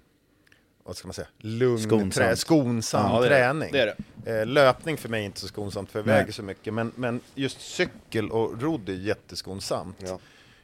[0.83, 2.13] vad ska man säga, lugn, Skonsamt.
[2.13, 3.35] Trä, skonsam Ja, det är det.
[3.35, 3.71] träning.
[3.71, 4.39] Det är det.
[4.39, 7.21] Eh, löpning för mig är inte så skonsamt för jag väger så mycket, men, men
[7.35, 9.97] just cykel och rodd är jätteskonsamt.
[9.99, 10.19] Ja.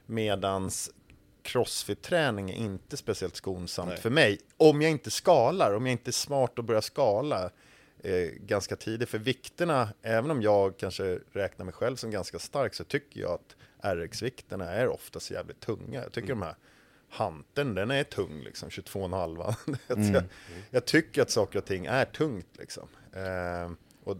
[0.06, 0.92] Medans
[1.44, 3.98] crossfit-träning är inte speciellt skonsamt Nej.
[3.98, 4.40] för mig.
[4.58, 7.50] Om jag inte skalar, om jag inte är smart och börjar skala
[8.04, 8.14] eh,
[8.46, 9.10] ganska tidigt.
[9.10, 13.32] För vikterna, även om jag kanske räknar mig själv som ganska stark, så tycker jag
[13.32, 13.56] att
[13.96, 16.04] RX-vikterna är oftast jävligt tunga.
[16.04, 16.56] Jag tycker de här
[17.10, 19.56] hanteln, den är tung liksom, 22,5.
[19.89, 20.13] Mm.
[20.13, 20.24] jag,
[20.72, 22.88] jag tycker att saker och ting är tungt liksom.
[23.13, 23.72] Eh,
[24.04, 24.18] och,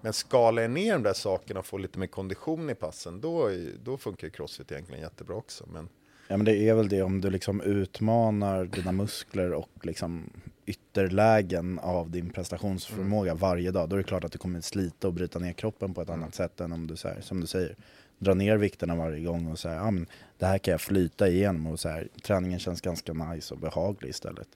[0.00, 3.50] men skalar jag ner de där sakerna och får lite mer kondition i passen, då,
[3.84, 5.66] då funkar crossfit egentligen jättebra också.
[5.72, 5.88] Men
[6.28, 10.30] Ja men det är väl det om du liksom utmanar dina muskler och liksom
[10.66, 13.88] ytterlägen av din prestationsförmåga varje dag.
[13.88, 16.34] Då är det klart att du kommer slita och bryta ner kroppen på ett annat
[16.34, 17.76] sätt än om du, så här, som du säger,
[18.18, 20.06] drar ner vikterna varje gång och säger ja men
[20.42, 24.08] det här kan jag flyta igenom och så här, träningen känns ganska nice och behaglig
[24.10, 24.48] istället.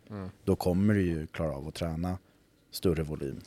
[0.44, 2.18] Då kommer du ju klara av att träna
[2.70, 3.40] större volym.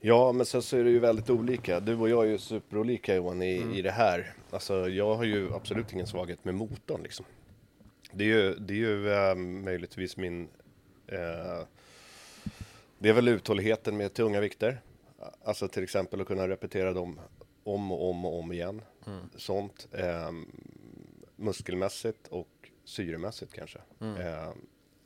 [0.00, 1.80] Ja, men sen så är det ju väldigt olika.
[1.80, 3.74] Du och jag är ju superolika Johan i, Mm.
[3.74, 4.34] i det här.
[4.50, 7.26] Alltså, jag har ju absolut ingen svaghet med motorn liksom.
[8.12, 10.48] Det är ju, det är ju eh, möjligtvis min...
[11.06, 11.64] Eh,
[12.98, 14.80] det är väl uthålligheten med tunga vikter.
[15.44, 17.20] Alltså till exempel att kunna repetera dem
[17.64, 18.82] om och om och om igen.
[19.36, 19.88] Sånt.
[19.92, 20.30] Eh,
[21.38, 23.78] muskelmässigt och syremässigt kanske.
[24.00, 24.52] Eh,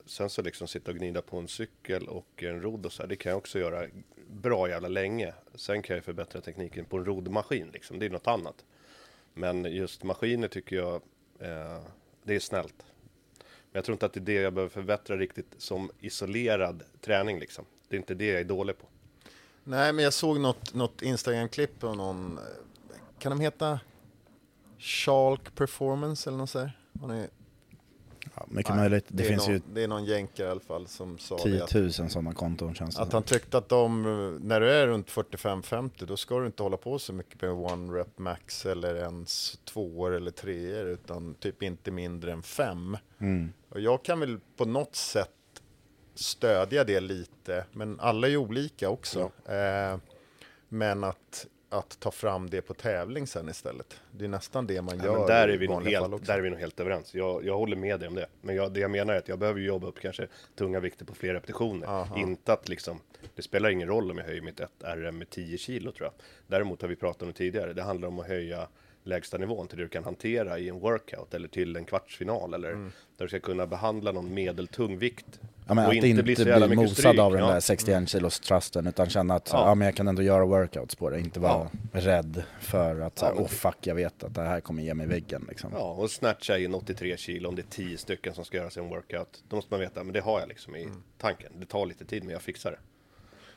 [0.04, 3.08] sen så liksom sitta och gnida på en cykel och en rodd och så här,
[3.08, 3.86] det kan jag också göra
[4.30, 5.34] bra jävla länge.
[5.54, 8.64] Sen kan jag förbättra tekniken på en roddmaskin liksom, det är något annat.
[9.34, 10.94] Men just maskiner tycker jag,
[11.38, 11.82] eh,
[12.22, 12.74] det är snällt.
[13.38, 17.38] Men jag tror inte att det är det jag behöver förbättra riktigt som isolerad träning
[17.38, 17.64] liksom.
[17.88, 18.86] Det är inte det jag är dålig på.
[19.64, 22.44] Nej, men jag såg något, något Instagram-klipp på någon, eh,
[23.18, 23.80] kan de heta
[24.82, 26.78] Shalk Performance eller något sådär?
[26.92, 27.28] Ni-
[28.36, 29.04] Ja, mycket Nej, möjligt.
[29.08, 31.42] Det, är finns någon, ju Det är någon jänkare i alla fall som sa det.
[31.42, 33.14] 10 Att, 000 sådana konton känns det att som.
[33.16, 34.02] han tyckte att de,
[34.42, 37.98] när du är runt 45-50, då ska du inte hålla på så mycket med one
[37.98, 42.96] rep max eller ens tvåor eller treor, utan typ inte mindre än fem.
[43.18, 43.52] Mm.
[43.68, 45.30] Och jag kan väl på något sätt
[46.14, 49.30] stödja det lite, men alla är ju olika också.
[49.46, 49.98] Eh,
[50.68, 54.00] men att, att ta fram det på tävling sen istället.
[54.10, 56.42] Det är nästan det man Ja, gör men där är vi nog helt, där är
[56.42, 57.14] vi nog helt överens.
[57.14, 58.26] Jag, jag håller med dig om det.
[58.40, 61.14] Men jag, det jag menar är att jag behöver jobba upp kanske tunga vikter på
[61.14, 61.86] fler repetitioner.
[61.86, 62.18] Aha.
[62.18, 63.00] Inte att liksom,
[63.34, 66.12] det spelar ingen roll om jag höjer mitt 1 RM med 10 kilo tror jag.
[66.46, 67.72] Däremot har vi pratat om det tidigare.
[67.72, 68.68] Det handlar om att höja
[69.04, 72.68] lägsta nivån till det du kan hantera i en workout eller till en kvartsfinal eller
[72.72, 72.92] Mm.
[73.16, 75.40] där du ska kunna behandla någon medeltung vikt.
[75.66, 77.18] Ja, men och att inte bli, så jävla mycket mosad stryk.
[77.20, 77.52] av den Ja.
[77.52, 79.68] där 61 kilos trusten utan känna att ja.
[79.68, 79.74] Ja.
[79.74, 83.32] men jag kan ändå göra workouts på det, inte vara rädd för att så här,
[83.32, 85.70] Ja, åh fuck jag vet att det här kommer ge mig väggen liksom.
[85.74, 88.80] Ja, och snatcha in 83 kilo om det är 10 stycken som ska göras i
[88.80, 89.44] en workout.
[89.48, 91.02] Då måste man veta, men det har jag liksom i Mm.
[91.18, 91.52] tanken.
[91.58, 92.78] Det tar lite tid, men jag fixar det.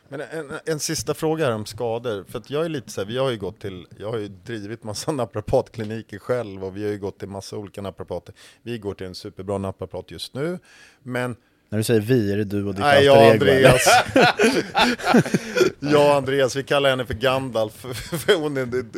[0.09, 3.07] Men en, en sista fråga här om skador, för att jag är lite så här,
[3.07, 6.91] vi har ju gått till, jag har ju drivit massa naprapatkliniker själv och vi har
[6.91, 8.35] ju gått till massa olika naprapater.
[8.63, 10.59] Vi går till en superbra naprapat just nu,
[11.03, 11.35] men
[11.69, 13.31] När du säger vi, är det du och ditt Nej, jag och?
[13.31, 13.81] Andreas.
[15.79, 17.73] jag och Andreas, vi kallar henne för Gandalf.
[18.25, 18.91] För hon är en,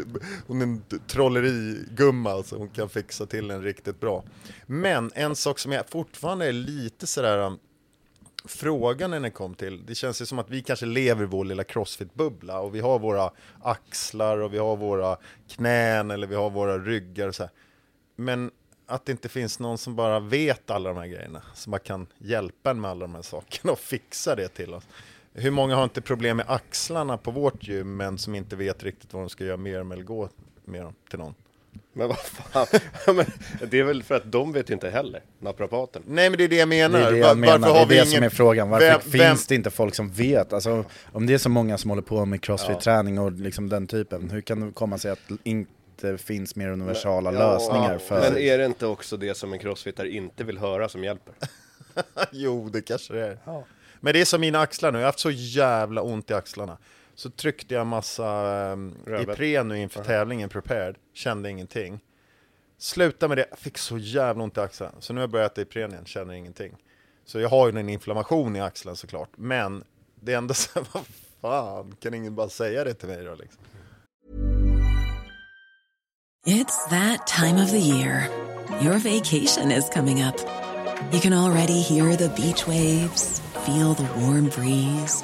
[0.48, 2.56] hon är en trollerigumma, alltså.
[2.56, 4.24] hon kan fixa till en riktigt bra.
[4.66, 7.60] Men en sak som jag fortfarande är lite sådär um,
[8.48, 11.46] frågan när den kom till, det känns ju som att vi kanske lever i vår
[11.46, 13.32] lilla crossfit-bubbla och vi har våra
[13.62, 15.18] axlar och vi har våra
[15.50, 17.52] knän eller vi har våra ryggar och så här.
[18.16, 18.52] Men
[18.86, 22.08] att det inte finns någon som bara vet alla de här grejerna, som bara kan
[22.18, 24.88] hjälpa en med alla de här sakerna och fixa det till oss.
[25.34, 29.14] Hur många har inte problem med axlarna på vårt gym, men som inte vet riktigt
[29.14, 30.30] vad de ska göra med dem eller gå
[30.66, 31.36] med dem till någon?
[31.94, 32.68] Men vad fan,
[33.16, 33.26] men
[33.70, 36.04] det är väl för att de vet ju inte heller, naprapaten.
[36.08, 37.00] Nej men det är det jag Det menar.
[37.02, 38.70] är det jag menar, det är det ingen- som är frågan.
[38.70, 40.54] Varför Vem- finns vem- det inte folk som vet?
[40.54, 44.30] Alltså, om det är så många som håller på med crossfit-träning och liksom den typen,
[44.30, 48.22] hur kan det komma sig att det inte finns mer universala lösningar för...
[48.22, 51.34] Men är det inte också det som en crossfittare inte vill höra som hjälper?
[52.32, 53.38] jo, det kanske det är.
[54.00, 56.78] Men det är som mina axlar nu, jag har haft så jävla ont i axlarna.
[57.18, 59.30] Så tryckte jag massa um, Rövet.
[59.30, 62.00] Ipren nu inför tävlingen, prepared, kände ingenting.
[62.78, 64.94] Sluta med det, jag fick så jävla ont i axlarna.
[65.00, 66.76] Så nu har jag börjat äta Ipren igen, känner ingenting.
[67.26, 69.30] Så jag har ju en inflammation i axeln såklart.
[69.36, 69.84] Men
[70.16, 71.04] det är ändå så vad
[71.42, 73.64] fan, kan ingen bara säga det till mig då liksom?
[76.48, 78.30] It's that time of the year.
[78.82, 80.36] Your vacation is coming up.
[81.12, 85.24] You can already hear the beach waves, feel the warm breeze,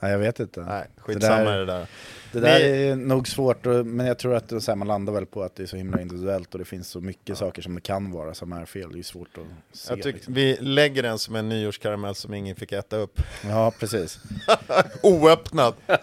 [0.00, 0.60] Nej, jag vet inte.
[0.60, 1.86] Nej, skitsamma Det där- det där.
[2.32, 5.12] Det där är nog svårt, men jag tror att det, är så här, man landar
[5.12, 7.74] väl på att det är så himla individuellt och det finns så mycket saker som
[7.74, 8.92] det kan vara som är fel.
[8.92, 9.92] Det är svårt att se.
[9.92, 10.34] Jag tycker liksom.
[10.34, 13.20] vi lägger den som en nyårskaramell som ingen fick äta upp.
[13.48, 14.18] Ja, precis.
[15.02, 15.74] Oöppnad.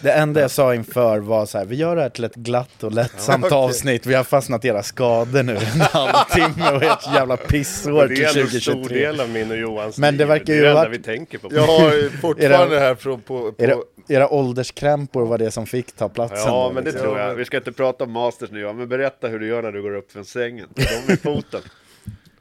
[0.00, 2.82] Det enda jag sa inför var så här, vi gör det här till ett glatt
[2.82, 3.56] och lättsamt okej.
[3.58, 4.06] avsnitt.
[4.06, 8.24] Vi har fastnat i era skador nu en halvtimme och ert jävla pissår det till
[8.24, 8.98] är ändå en stor 2023.
[9.06, 11.38] del av min och Johans Men det verkar är ju det enda varit- vi tänker
[11.38, 11.48] på.
[11.52, 13.52] Jag har fortfarande det här från på...
[13.52, 16.38] på era ålderskrämpor var det som fick ta platsen.
[16.38, 17.06] Ja, då, men det liksom.
[17.06, 17.34] tror jag.
[17.34, 19.82] Vi ska inte prata om masters nu, ja, men berätta hur du gör när du
[19.82, 20.68] går upp från sängen.
[20.74, 21.60] De i foten.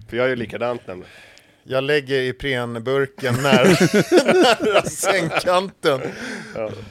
[0.09, 1.11] För jag är ju likadant nämligen.
[1.69, 3.63] Jag lägger Iprenburken nära,
[4.63, 6.01] nära sängkanten.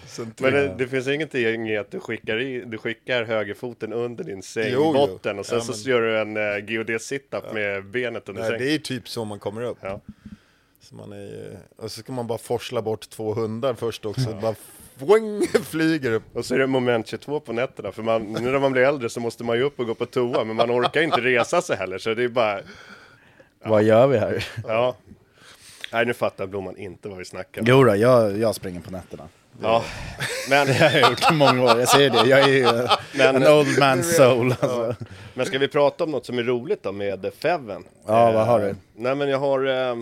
[0.07, 4.25] Sen Men det, det finns ingenting i att du skickar, i, du skickar högerfoten under
[4.25, 5.41] din sängbotten jo.
[5.41, 8.51] och sen Ja, så men- gör du en uh, GOD sit-up med benet under Nej,
[8.51, 8.67] sängen.
[8.67, 9.79] det är typ så man kommer upp.
[9.81, 10.01] Ja.
[10.89, 14.35] Så man är, ju- och så ska man bara forsla bort två hundar först också.
[14.43, 14.55] Bara
[14.99, 16.23] fwing, flyger upp.
[16.37, 19.09] Och så är det moment 22 på nätterna, för man, nu när man blir äldre
[19.11, 21.77] så måste man ju upp och gå på toa, men man orkar inte resa sig
[21.77, 22.61] heller, så det är bara,
[23.65, 24.47] Vad gör vi här?
[24.67, 24.97] ja.
[25.93, 27.67] Nej, nu fattar Blomman inte vad vi snackar om.
[27.71, 29.29] Jo då, jag, jag springer på nätterna.
[29.63, 29.85] Ja,
[30.51, 32.29] men, Det har jag gjort i många år, jag säger det.
[32.29, 34.95] Jag är ju eh, Men- en old man soul alltså.
[35.35, 37.85] men ska vi prata om något som är roligt då med Feven?
[38.07, 38.75] Ja, vad har du?
[38.95, 39.97] Nej, men jag har, eh,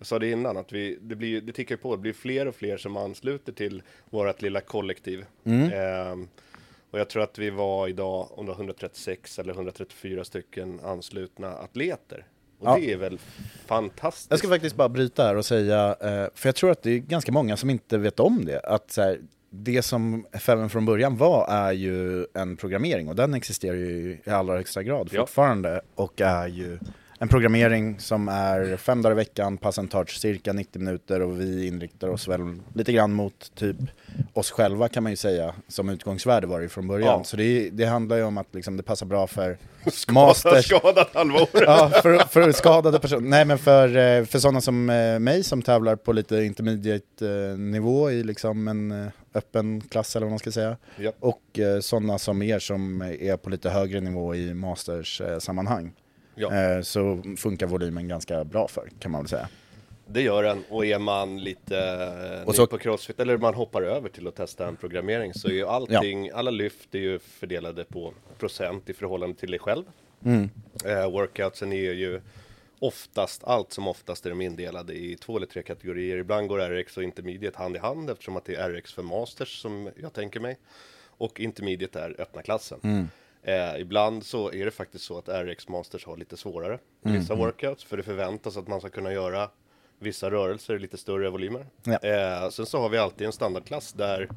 [0.00, 2.54] jag sa det innan, att vi, det, blir, det tickar på, det blir fler och
[2.54, 5.24] fler som ansluter till vårt lilla kollektiv.
[5.44, 5.72] Mm.
[5.72, 6.26] Eh,
[6.90, 11.48] Och jag tror att vi var idag, om det var 136 eller 134 stycken anslutna
[11.52, 12.26] atleter.
[12.58, 12.76] Och Ja.
[12.76, 13.18] det är väl
[13.66, 14.30] fantastiskt.
[14.30, 16.98] Jag ska faktiskt bara bryta här och säga, eh, för jag tror att det är
[16.98, 19.18] ganska många som inte vet om det, att så här,
[19.50, 24.30] det som F7 från början var är ju en programmering och den existerar ju i
[24.30, 25.20] allra högsta grad Ja.
[25.20, 26.78] fortfarande och är ju
[27.22, 31.40] en programmering som är fem dagar i veckan, pass and touch, cirka 90 minuter och
[31.40, 32.40] vi inriktar oss väl
[32.74, 33.76] lite grann mot typ
[34.32, 37.08] oss själva kan man ju säga som utgångsvärde var det från början.
[37.08, 37.24] Ja.
[37.24, 41.06] Så det, det handlar ju om att liksom, det passar bra för Skadad, masters, skadad
[41.14, 41.50] halva året.
[41.66, 43.28] Ja, för, för skadade personer.
[43.28, 48.22] Nej, men för, eh, för sådana som eh, mig som tävlar på lite intermediate-nivå i
[48.22, 50.76] liksom en eh, öppen klass eller vad man ska säga.
[50.96, 51.12] Ja.
[51.20, 55.92] Och eh, sådana som er som är på lite högre nivå i masters-sammanhang.
[56.40, 56.54] Ja.
[56.76, 59.48] Eh, så funkar volymen ganska bra för, kan man väl säga.
[60.06, 60.64] Det gör den.
[60.68, 61.78] Och är man lite
[62.42, 65.48] eh, Och så- på crossfit eller man hoppar över till att testa en programmering så
[65.48, 69.84] är ju allting, alla lyft är ju fördelade på procent i förhållande till dig själv.
[70.24, 70.50] Mm.
[70.84, 72.20] Eh, workoutsen är ju
[72.78, 76.16] oftast, allt som oftast är de indelade i två eller tre kategorier.
[76.16, 79.60] Ibland går RX och intermediate hand i hand eftersom att det är RX för masters
[79.62, 80.58] som jag tänker mig.
[81.06, 82.80] Och intermediate är öppna klassen.
[82.82, 83.08] Mm.
[83.42, 87.20] Eh, ibland så är det faktiskt så att RX Masters har lite svårare Mm.
[87.20, 89.50] vissa workouts för det förväntas att man ska kunna göra
[89.98, 91.66] vissa rörelser i lite större volymer.
[91.84, 91.98] Ja.
[91.98, 94.28] Eh, sen så har vi alltid en standardklass där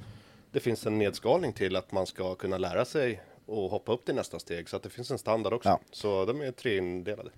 [0.52, 4.16] det finns en nedskalning till att man ska kunna lära sig och hoppa upp till
[4.16, 5.70] nästa steg så att det finns en standard också.
[5.70, 5.80] Ja.
[5.92, 7.30] Så de är treindelade.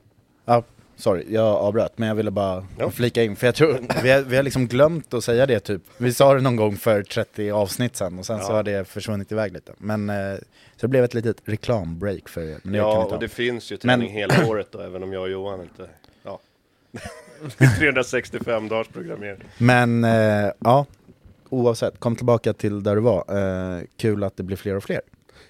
[0.46, 0.64] Ja,
[0.98, 2.90] sorry, jag avbröt, men jag ville bara Ja.
[2.92, 5.82] flika in, för jag tror, vi har, vi har liksom glömt att säga det typ.
[5.98, 8.56] Vi sa det någon gång för 30 avsnitt sen och sen så Ja.
[8.56, 9.72] har det försvunnit iväg lite.
[9.78, 10.36] Men, eh,
[10.76, 12.58] så det blev ett litet reklambreak för er.
[12.64, 15.22] Men det Ja, och det finns ju Men- träning hela året då, även om jag
[15.22, 15.90] och Johan inte...
[16.24, 16.40] Ja.
[17.80, 19.44] 365 dagars programmering.
[19.58, 20.86] Men eh, ja,
[21.50, 23.24] oavsett, kom tillbaka till där du var.
[23.78, 25.02] Eh, kul att det blir fler och fler.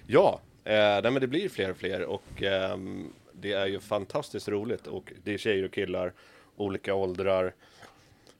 [0.06, 3.04] Ja, eh, nej, men det blir fler och fler och ehm,
[3.40, 6.12] det är ju fantastiskt roligt och det är tjejer och killar,
[6.56, 7.54] olika åldrar.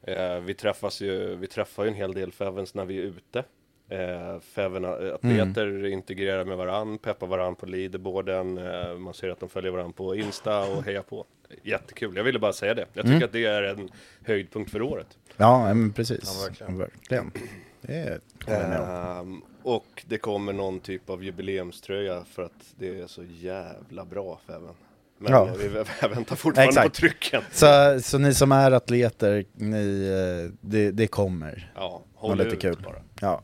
[0.02, 3.44] Eh, vi träffas ju, vi träffar ju en hel del Fevens när vi är ute.
[3.88, 9.48] Eh, Feven, atleter integrerar med varann, peppar varann på leaderboarden, eh, man ser att de
[9.48, 11.24] följer varann på Insta och hejar på.
[11.62, 12.86] Jättekul, jag ville bara säga det.
[12.92, 13.90] Jag tycker att det är en
[14.24, 15.18] höjdpunkt för året.
[15.36, 16.20] Ja, men precis.
[16.24, 16.78] Ja, verkligen.
[16.78, 17.32] verkligen.
[17.80, 18.20] Det är.
[18.46, 24.40] Ehm, och det kommer någon typ av jubileumströja för att det är så jävla bra
[24.46, 24.74] Feven.
[25.18, 25.44] Men Ja.
[25.58, 26.88] vi vä- väntar fortfarande Exakt.
[26.88, 27.42] på trycken.
[27.52, 30.06] Så, så ni som är atleter, ni,
[30.46, 31.72] eh, det, det kommer.
[31.74, 32.76] Ja, håll lite ut kul.
[32.84, 33.02] bara.
[33.20, 33.40] Ja.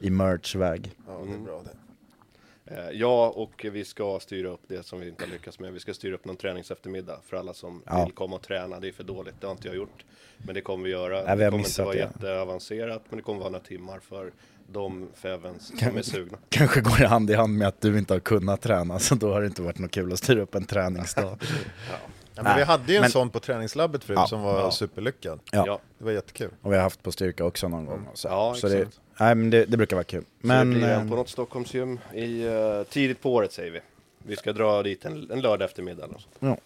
[0.00, 0.92] I merch-väg.
[1.06, 1.70] Ja, det är bra det.
[2.76, 5.72] Eh, ja, och vi ska styra upp det som vi inte har lyckats med.
[5.72, 8.04] Vi ska styra upp någon träningseftermiddag för alla som Ja.
[8.04, 8.80] vill komma och träna.
[8.80, 10.04] Det är för dåligt, det har inte jag gjort.
[10.38, 11.22] Men det kommer vi göra.
[11.22, 11.98] Nej, vi det har kommer inte vara det.
[12.00, 14.32] jätteavancerat, men det kommer vara några timmar för
[14.72, 16.38] de Fevens som är sugna.
[16.48, 19.32] Kanske går det hand i hand med att du inte har kunnat träna, så då
[19.32, 21.38] har det inte varit något kul att styra upp en träningsdag.
[22.34, 24.26] Ja, men vi hade ju en men- sån på träningslabbet förut Ja.
[24.26, 24.70] som var Ja.
[24.70, 25.40] superlyckad.
[25.52, 25.64] Ja.
[25.66, 25.80] Ja.
[25.98, 26.50] Det var jättekul.
[26.62, 28.06] Och vi har haft på styrka också någon gång.
[28.12, 28.28] Och så.
[28.28, 28.88] Ja, så det,
[29.20, 30.24] nej, men det, det brukar vara kul.
[30.40, 33.70] Men, så det blir en eh, på något Stockholmsgym i, eh, tidigt på året säger
[33.70, 33.80] vi.
[34.18, 36.04] Vi ska dra dit en, en lördag eftermiddag.
[36.04, 36.28] eller så.
[36.38, 36.56] ja.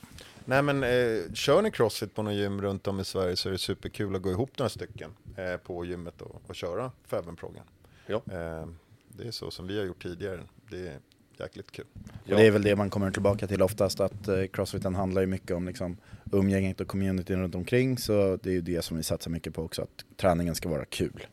[0.44, 3.52] Nej men eh, kör ni crossfit på någon gym runt om i Sverige så är
[3.52, 7.62] det superkul att gå ihop några stycken eh, på gymmet och, och köra Fäbenprogen.
[8.06, 8.22] Ja.
[8.30, 8.66] Eh,
[9.08, 10.40] det är så som vi har gjort tidigare.
[10.70, 10.98] Det är
[11.38, 11.84] jäkligt kul.
[12.24, 12.36] Ja.
[12.36, 15.56] Det är väl det man kommer tillbaka till oftast, att eh, crossfiten handlar ju mycket
[15.56, 15.96] om liksom,
[16.32, 19.62] umgänget och communityn runt omkring, så det är ju det som vi satsar mycket på
[19.62, 21.26] också, att träningen ska vara kul.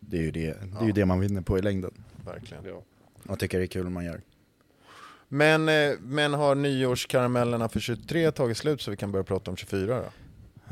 [0.00, 2.04] Det är ju det, det, är ju det man vinner på i längden.
[2.24, 2.64] Verkligen.
[2.64, 2.82] Ja.
[3.26, 4.20] Och tycker det är kul man gör.
[5.28, 9.56] Men, eh, men har nyårskaramellerna för 23 tagit slut så vi kan börja prata om
[9.56, 10.04] 24 då?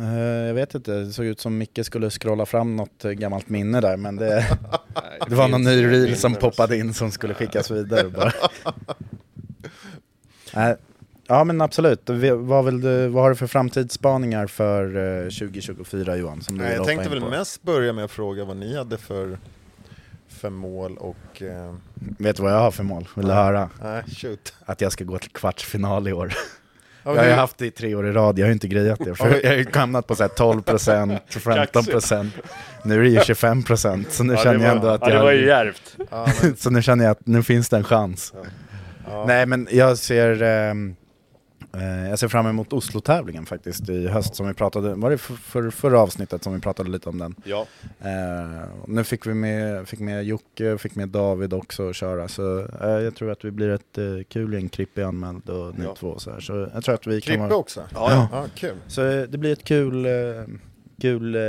[0.04, 3.80] Eh, jag vet inte, det såg ut som Micke skulle scrolla fram något gammalt minne
[3.80, 4.58] där, men det,
[5.28, 8.32] det var någon ny reel som poppade in som skulle skickas vidare bara.
[10.54, 10.76] Nej,
[11.28, 14.84] Ja men absolut, vad, du, vad har du för framtidsspaningar för
[15.24, 16.42] eh, 2024 Johan?
[16.42, 17.28] Som du Nej, jag tänkte väl på?
[17.28, 19.38] mest börja med att fråga vad ni hade för,
[20.28, 21.42] för mål och...
[21.42, 23.08] Eh, Vet du vad jag har för mål?
[23.14, 23.70] Vill du höra?
[23.82, 24.54] nej, shoot.
[24.64, 26.32] Att jag ska gå till kvartsfinal i år.
[27.06, 28.98] Ja, Jag har ju haft det i tre år i rad, jag har inte grejat
[29.04, 29.14] det.
[29.14, 32.30] För jag har ju hamnat på så här 12%, 15%.
[32.84, 35.18] Nu är det ju 25% så nu Ja, känner jag ändå att ja, jag...
[35.20, 35.96] det var ju djärvt.
[36.60, 38.32] Så nu känner jag att nu finns det en chans.
[39.26, 40.74] Nej men jag ser, eh,
[41.84, 45.70] jag ser fram emot Oslo-tävlingen faktiskt i höst som vi pratade, var det för, för
[45.70, 47.34] förra avsnittet som vi pratade lite om den?
[47.44, 47.66] Ja,
[48.00, 52.58] Eh, nu fick vi med, fick med Jocke, fick med David också att köra så
[52.82, 55.84] eh, jag tror att vi blir ett eh, kul gäng, Krippe är anmäld och ni
[55.84, 55.94] Ja.
[55.94, 56.40] två så här.
[56.40, 57.56] Så jag tror att vi kan Krippe vara...
[57.56, 57.80] också?
[57.94, 58.28] Ja, ja.
[58.32, 58.76] ja kul.
[58.86, 60.12] Så eh, det blir ett kul, eh,
[61.00, 61.40] kul eh,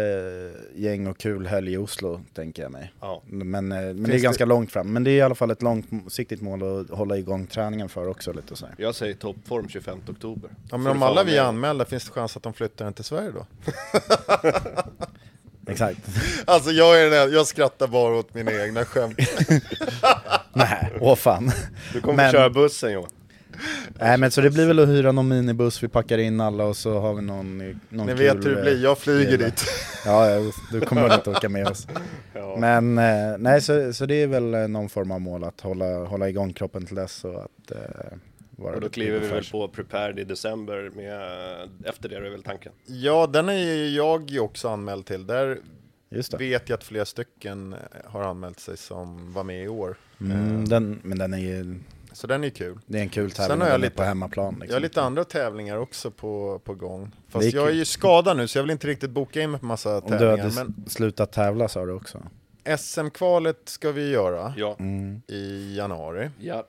[0.76, 2.94] gäng och kul helg i Oslo, tänker jag mig.
[3.02, 3.22] Ja.
[3.26, 4.94] Men, eh, men det är det- ganska långt fram.
[4.94, 8.34] Men det är i alla fall ett långsiktigt mål att hålla igång träningen för också
[8.34, 8.76] lite så här.
[8.78, 10.50] Jag säger toppform 25 oktober.
[10.72, 13.04] Ja, men om alla vi är anmälda, finns det chans att de flyttar den till
[13.06, 13.46] Sverige då?
[15.72, 16.00] Exakt.
[16.46, 19.18] Alltså jag, är den, jag skrattar bara åt mina egna skämt.
[20.54, 21.52] Nej, åh fan.
[21.94, 23.10] Du kommer Men- köra bussen Johan.
[24.00, 26.78] Nej men så det blir väl att hyra någon minibuss, vi packar in alla och
[26.78, 27.58] så har vi någon,
[27.90, 29.50] någon Ni kul, vet hur det blir, jag flyger grej.
[29.50, 29.66] dit.
[30.06, 30.28] Ja,
[30.72, 31.88] du kommer väl inte åka med oss.
[32.34, 32.56] Ja.
[32.60, 36.06] Men eh, nej, så, så det är väl eh, någon form av mål att hålla,
[36.06, 38.18] hålla igång kroppen till dess och att eh,
[38.50, 41.20] vara Och då kliver vi väl på Prepared i december med,
[41.90, 42.72] efter det är väl tanken.
[42.86, 45.28] Ja, den är ju jag också anmäld till.
[45.28, 45.58] Där
[46.10, 46.38] Just det.
[46.38, 47.80] vet jag att flera stycken eh,
[48.12, 49.98] har anmält sig som var med i år.
[50.22, 51.76] Mm, Eh, den, men den är ju,
[52.18, 52.80] Så den är kul.
[52.86, 54.54] det är en kul Sen tävling har jag lite- på hemmaplan.
[54.54, 54.68] Liksom.
[54.68, 57.12] Jag har lite andra tävlingar också på, på gång.
[57.30, 59.60] Fast är jag är ju skadad nu så jag vill inte riktigt boka in mig
[59.60, 60.38] på massa Om du tävlingar.
[60.38, 62.24] hade Men slutat tävla sa du också.
[62.78, 64.76] SM-kvalet ska vi göra Ja.
[64.80, 65.22] Mm.
[65.28, 66.30] i januari.
[66.40, 66.68] ja.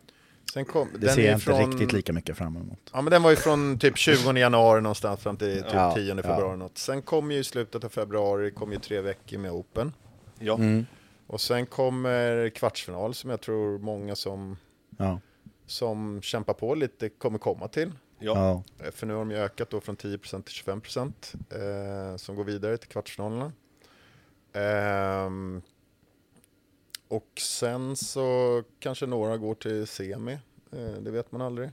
[0.53, 2.79] Sen kom, Det den ser är jag inte från- riktigt lika mycket fram emot.
[2.93, 6.15] Ja men den var ju från typ 20 januari någonstans fram till typ Ja, 10
[6.15, 6.23] ja.
[6.23, 6.79] februari något.
[6.79, 9.93] Sen kom ju i slutet av februari, kom ju tre veckor med Open.
[10.39, 10.55] Ja.
[10.55, 10.87] Mm.
[11.27, 14.57] Och sen kommer kvartsfinal som jag tror många som,
[14.99, 15.21] Ja.
[15.69, 17.93] Som kämpar på lite kommer komma till.
[18.19, 18.63] Ja.
[18.79, 18.85] Ja.
[18.87, 22.45] Eh, För nu har de ju ökat då från 10% till 25% eh, som går
[22.45, 23.53] vidare till kvartsfinalerna.
[24.53, 25.63] Ehm,
[27.09, 30.33] och sen så kanske några går till semi,
[30.73, 31.71] eh, det vet man aldrig.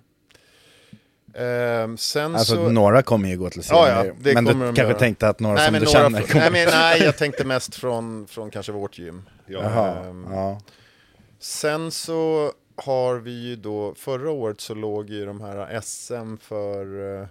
[1.33, 2.69] Ehm, sen Alltså så...
[2.69, 4.93] några kommer ju gå till Ja, semi, ja, det men du kanske göra.
[4.99, 6.51] tänkte att några nej, som men du några känner från, kommer...
[6.51, 9.21] nej, men, nej, jag tänkte mest från, från kanske vårt gym.
[9.45, 9.63] Ja.
[9.63, 10.61] Jaha, Ehm, ja.
[11.39, 17.15] Sen så har vi ju då, förra året så låg ju de här SM för,
[17.21, 17.28] eh,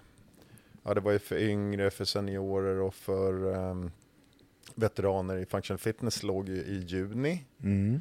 [0.82, 3.90] ja det var ju för yngre, för seniorer och för ehm,
[4.74, 7.44] veteraner i Functional Fitness låg ju i juni.
[7.62, 8.00] Mm.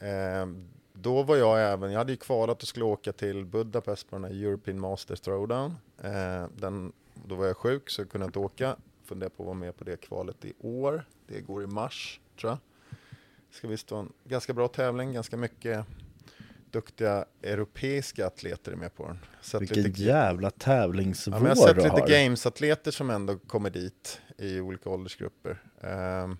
[0.00, 4.16] Ehm, då var jag även, jag hade ju kvalat och skulle åka till Budapest på
[4.16, 5.74] den här European Masters Throwdown.
[6.02, 8.76] Ehm, den, då var jag sjuk så jag kunde inte åka.
[9.04, 11.04] Funderar på att vara med på det kvalet i år.
[11.26, 12.58] Det går i mars tror jag.
[13.50, 15.86] Ska visst vara en ganska bra tävling, ganska mycket
[16.70, 19.18] duktiga europeiska atleter är med på den.
[19.42, 22.08] Sett Vilken lite, jävla ja, tävlingsvår men jag har sett lite har.
[22.08, 25.62] games-atleter som ändå kommer dit i olika åldersgrupper.
[25.82, 26.36] Ehm,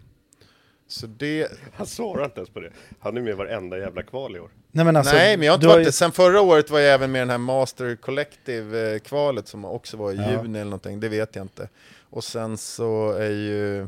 [0.89, 2.70] så det, Han svarar inte ens på det.
[3.01, 4.51] Han är med i varenda jävla kval i år.
[4.70, 5.93] Nej men alltså, Nej, men jag har inte varit ju- det.
[5.93, 10.12] Sen förra året var jag även med i den här Master Collective-kvalet som också var
[10.12, 10.31] i Ja.
[10.31, 11.68] juni eller någonting, det vet jag inte.
[12.11, 13.87] Och sen så är ju,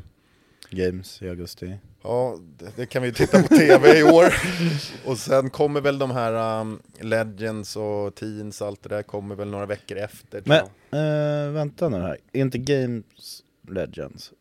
[0.71, 1.77] Games i augusti.
[2.03, 4.35] ja, det, det kan vi titta på tv i år.
[5.07, 9.49] Och sen kommer väl de här um, Legends och Teens, allt det där kommer väl
[9.49, 10.43] några veckor efter.
[10.45, 14.33] Men eh, vänta nu här, är inte Games Legends?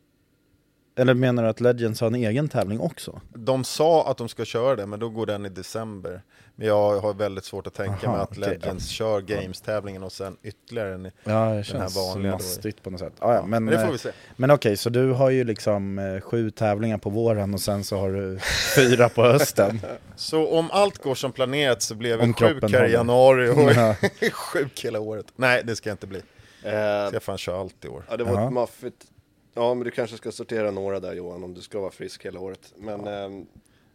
[0.99, 3.21] Eller menar du att Legends har en egen tävling också?
[3.33, 6.21] De sa att de ska köra det, men då går den i december.
[6.55, 10.11] Men jag har väldigt svårt att tänka Aha, mig att okej, Legends kör Games-tävlingen och
[10.11, 11.11] sen ytterligare en.
[11.23, 13.13] Ja, det känns vanliga mastigt på något sätt.
[13.19, 14.09] Ah, ja, men Men det får eh, vi se.
[14.35, 17.97] men okej, så du har ju liksom eh, sju tävlingar på våren och sen så
[17.97, 18.39] har du
[18.75, 19.81] fyra på hösten.
[20.15, 23.49] Så om allt går som planerat så blev Om jag kroppen sjuk här i januari
[23.49, 23.95] och Ja.
[24.31, 25.25] sjuk hela året.
[25.35, 26.19] Nej, det ska jag inte bli.
[26.63, 28.03] Eh, Ska jag fan köra allt i år.
[28.09, 28.47] ja, det var Jaha.
[28.47, 29.05] ett maffigt.
[29.53, 32.39] Ja, men du kanske ska sortera några där Johan, om du ska vara frisk hela
[32.39, 32.73] året.
[32.77, 33.45] Men ehm,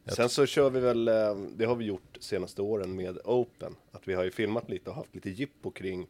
[0.07, 3.77] sen så kör vi väl, ehm, det har vi gjort senaste åren med Open.
[3.93, 6.07] Att vi har ju filmat lite och haft lite jippo kring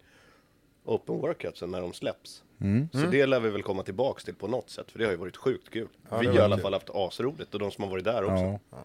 [0.84, 2.44] Open Workoutsen när de släpps.
[2.60, 2.88] Mm.
[2.92, 5.18] Så det lär vi väl komma tillbaks till på något sätt, för det har ju
[5.18, 5.88] varit sjukt kul.
[6.10, 8.58] Ja, vi har i alla fall haft asroligt och de som har varit där också.
[8.70, 8.84] Ja.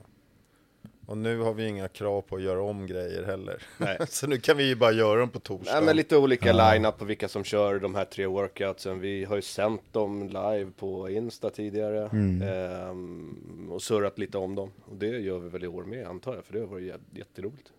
[1.09, 3.63] Och nu har vi inga krav på att göra om grejer heller.
[3.77, 3.97] Nej.
[4.09, 5.73] så nu kan vi ju bara göra dem på torsdag.
[5.73, 8.99] Nej, men lite olika line-up på vilka som kör de här tre workoutsen.
[8.99, 12.09] Vi har ju sänt dem live på Insta tidigare
[12.43, 14.71] ehm, och surrat lite om dem.
[14.85, 17.17] Och det gör vi väl i år med antar jag, för det har varit jä-
[17.17, 17.71] jätteroligt.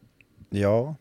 [0.51, 0.95] ja,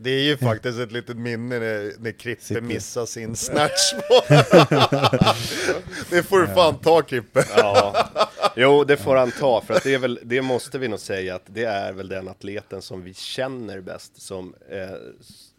[0.00, 3.92] Det är ju faktiskt ett litet minne när, när Krippe Sitter- missar sin snatch.
[6.10, 7.44] det får du fan ta Krippe.
[7.56, 8.08] Ja,
[8.56, 11.34] jo det får han ta, för att det är väl, det måste vi nog säga
[11.34, 14.78] att det är väl den atleten som vi känner bäst som, eh,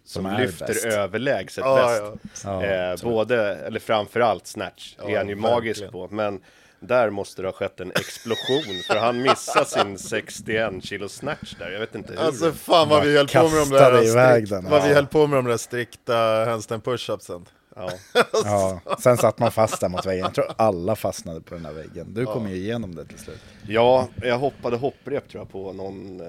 [0.06, 0.86] som, Som lyfter bäst.
[0.86, 2.44] överlägset Ja, bäst.
[2.46, 2.66] ja.
[2.66, 5.92] eh, både, eller framförallt snatch Ja, är han ju magisk verkligen.
[6.10, 6.42] på, men
[6.80, 11.72] där måste det ha skett en explosion, för han missade sin 61 kilo snatch där,
[11.72, 12.20] jag vet inte hur.
[12.20, 14.96] Alltså fan vad vi höll på med de där, iväg strikt, den, vad vi ja.
[14.96, 17.46] höll på med de där strikta handstand push-upsen.
[17.76, 17.92] ja.
[18.44, 18.82] ja.
[19.00, 20.24] Sen satt man fast där mot väggen.
[20.24, 22.14] Jag tror alla fastnade på den där väggen.
[22.14, 23.40] Du kom ju igenom det till slut.
[23.68, 26.28] ja, jag hoppade hopprep tror jag på någon eh,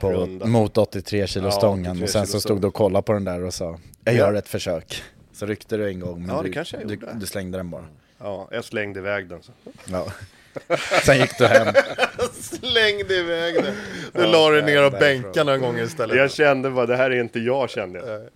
[0.00, 0.46] På, runda.
[0.46, 3.12] mot 83 kilo Ja, stången 83 och sen så kilo stod du och kollade på
[3.12, 4.18] den där och sa Jag Ja.
[4.18, 5.02] gör ett försök.
[5.32, 7.70] Så ryckte du en gång men Ja, det du, kanske jag du, du slängde den
[7.70, 7.84] bara.
[8.18, 9.52] Ja, jag slängde iväg den så.
[9.90, 10.06] Ja.
[11.04, 11.74] Sen gick du hem.
[12.32, 13.74] Slängde iväg det.
[14.12, 16.16] Du la dig ner och bänkade några gånger istället.
[16.16, 18.28] Jag kände bara, det här är inte jag kände jag.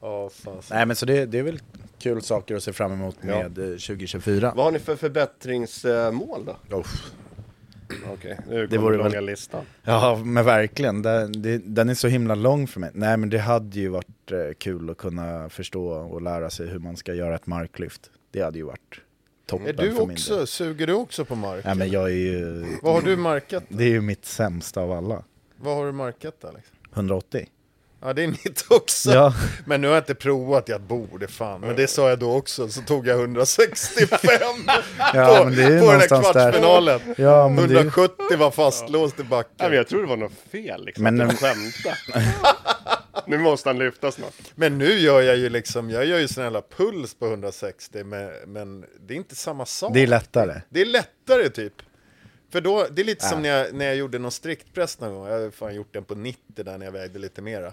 [0.00, 0.62] Ja, fan.
[0.70, 1.60] Nej men så det, det är väl
[1.98, 3.26] kul saker att se fram emot Ja.
[3.26, 4.52] med eh, 2024.
[4.56, 6.76] Vad har ni för förbättringsmål då?
[6.78, 7.10] Uff.
[8.12, 9.64] Okej, nu Det kommer vore långa väl- listan.
[9.82, 11.32] Ja men verkligen, den,
[11.74, 12.90] den är så himla lång för mig.
[12.94, 16.78] Nej men det hade ju varit eh, kul att kunna förstå och lära sig hur
[16.78, 18.10] man ska göra ett marklyft.
[18.34, 19.00] Det hade ju varit
[19.46, 20.12] toppen Är du för min del.
[20.14, 21.64] också, suger du också på mark?
[21.64, 23.64] Nej men jag är ju, Vad har du markat?
[23.68, 25.22] det är ju mitt sämsta av alla.
[25.56, 26.66] Vad har du markat Alex?
[26.94, 27.46] 180.
[28.02, 29.10] Ja det är mitt också.
[29.12, 29.34] Ja.
[29.66, 31.60] Men nu har jag inte provat, jag borde fan.
[31.60, 34.08] Men det sa jag då också, så tog jag 165
[35.14, 36.32] Ja, på, men det är ju på den där någonstans där.
[36.52, 37.00] kvartsfinalen.
[37.16, 39.54] Ja, men det- 170 var fastlåst i Nej, backen.
[39.68, 41.04] men jag tror det var något fel liksom.
[41.04, 41.96] Men- Men, jag skämtade.
[43.30, 44.34] nu måste han lyfta snart.
[44.54, 48.30] Men nu gör jag ju liksom, jag gör ju sån här puls på 160, men,
[48.46, 49.94] men det är inte samma sak.
[49.94, 50.60] Det är lättare.
[50.68, 51.82] Det är lättare typ.
[52.50, 55.26] För då, det är lite som när jag, när jag gjorde någon striktpress någon gång,
[55.26, 57.72] jag har fan gjort den på 90 där när jag vägde lite mera.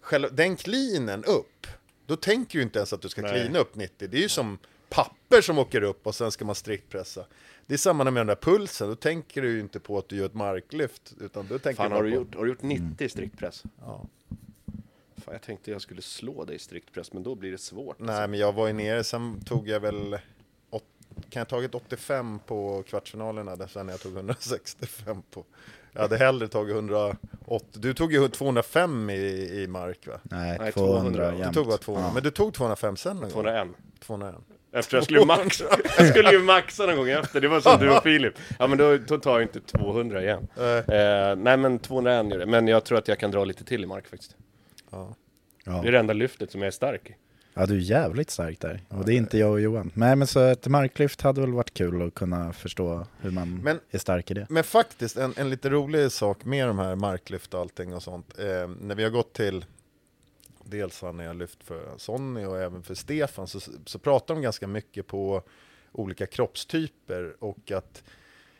[0.00, 1.66] Själva, den cleanen upp,
[2.06, 4.08] då tänker du inte ens att du ska cleana upp 90.
[4.08, 4.58] Det är ju som
[4.88, 7.24] papper som åker upp och sen ska man striktpressa.
[7.66, 10.16] Det är samma med den där pulsen, då tänker du ju inte på att du
[10.16, 12.16] gör ett marklyft, utan då tänker Fan, du har du på...
[12.16, 13.62] gjort, har du gjort 90 i striktpress?
[13.80, 14.06] Ja.
[15.24, 17.98] Fan, jag tänkte jag skulle slå dig i striktpress, men då blir det svårt.
[17.98, 18.28] Nej, alltså.
[18.30, 20.18] men jag var ju nere, sen tog jag väl...
[20.70, 20.84] åt-
[21.30, 25.44] Kan jag tagit 85 på kvartsfinalerna, där sen när jag tog 165 på...
[25.92, 27.18] Jag hade hellre tagit 180.
[27.72, 29.14] Du tog ju 205 i,
[29.62, 30.20] i mark va?
[30.22, 31.30] Nej, Nej, 200, 200.
[31.30, 31.54] Du jämt.
[31.54, 32.14] tog bara 200, Ja.
[32.14, 33.30] men du tog 205 sen någon gång?
[33.30, 33.68] 201.
[34.00, 34.34] 201.
[34.74, 35.64] Efter jag skulle maxa,
[35.98, 38.34] jag skulle ju maxa någon gång efter, det var som du och Filip.
[38.58, 40.48] Ja men då, då tar jag inte 200 igen.
[40.56, 40.78] Nej.
[40.78, 43.82] Eh, nej men 201 gör det, men jag tror att jag kan dra lite till
[43.82, 44.36] i mark faktiskt.
[44.92, 45.14] Ja.
[45.64, 45.72] Ja.
[45.82, 47.16] Det är det enda lyftet som jag är stark i.
[47.54, 48.80] ja, du är jävligt stark där.
[48.88, 49.90] Och det är inte jag och Johan.
[49.94, 53.80] Nej men så ett marklyft hade väl varit kul att kunna förstå hur man Men-
[53.90, 54.46] är stark i det.
[54.50, 58.38] Men faktiskt, en, en lite rolig sak med de här marklyft och allting och sånt.
[58.38, 59.64] Eh, när vi har gått till,
[60.64, 64.66] dels när jag lyft för Sonny och även för Stefan, så, så pratar de ganska
[64.66, 65.42] mycket på
[65.92, 68.02] olika kroppstyper och att,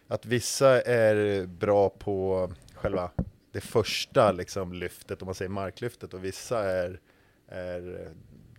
[0.09, 3.11] att vissa är bra på själva
[3.53, 7.01] det första liksom, lyftet, om man säger marklyftet, och vissa är,
[7.49, 8.09] är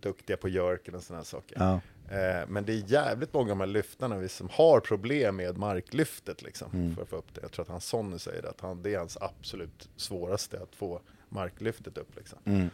[0.02, 1.58] duktiga på jerken och sådana saker.
[1.60, 1.74] Ja.
[2.16, 6.42] Eh, Men det är jävligt många av de här lyftarna som har problem med marklyftet
[6.42, 7.42] liksom, för att få upp det.
[7.42, 11.02] Jag tror att han Sonny säger att han, det är hans absolut svåraste att få
[11.30, 12.16] marklyftet upp.
[12.16, 12.40] Liksom.
[12.46, 12.70] Mm.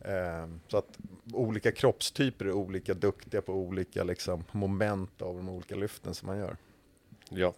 [0.00, 0.98] Eh, Så att
[1.32, 6.38] olika kroppstyper är olika duktiga på olika liksom, moment av de olika lyften som man
[6.38, 6.56] gör.
[7.28, 7.54] Ja.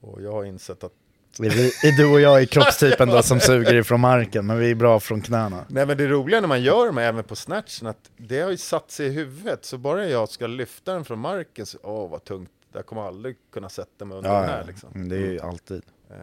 [0.00, 0.94] Och jag har insett att
[1.38, 4.74] Vi, är du och jag i kroppstypen då som suger ifrån marken, men vi är
[4.74, 5.64] bra från knäna.
[5.68, 8.56] Nej men det roliga när man gör dem även på snatchen, att det har ju
[8.56, 9.64] satt sig i huvudet.
[9.64, 13.36] Så bara jag ska lyfta den från marken, så åh vad tungt, jag kommer aldrig
[13.52, 14.88] kunna sätta mig under Ja, den här liksom.
[14.94, 15.82] Mm, det är ju alltid.
[16.10, 16.16] Eh,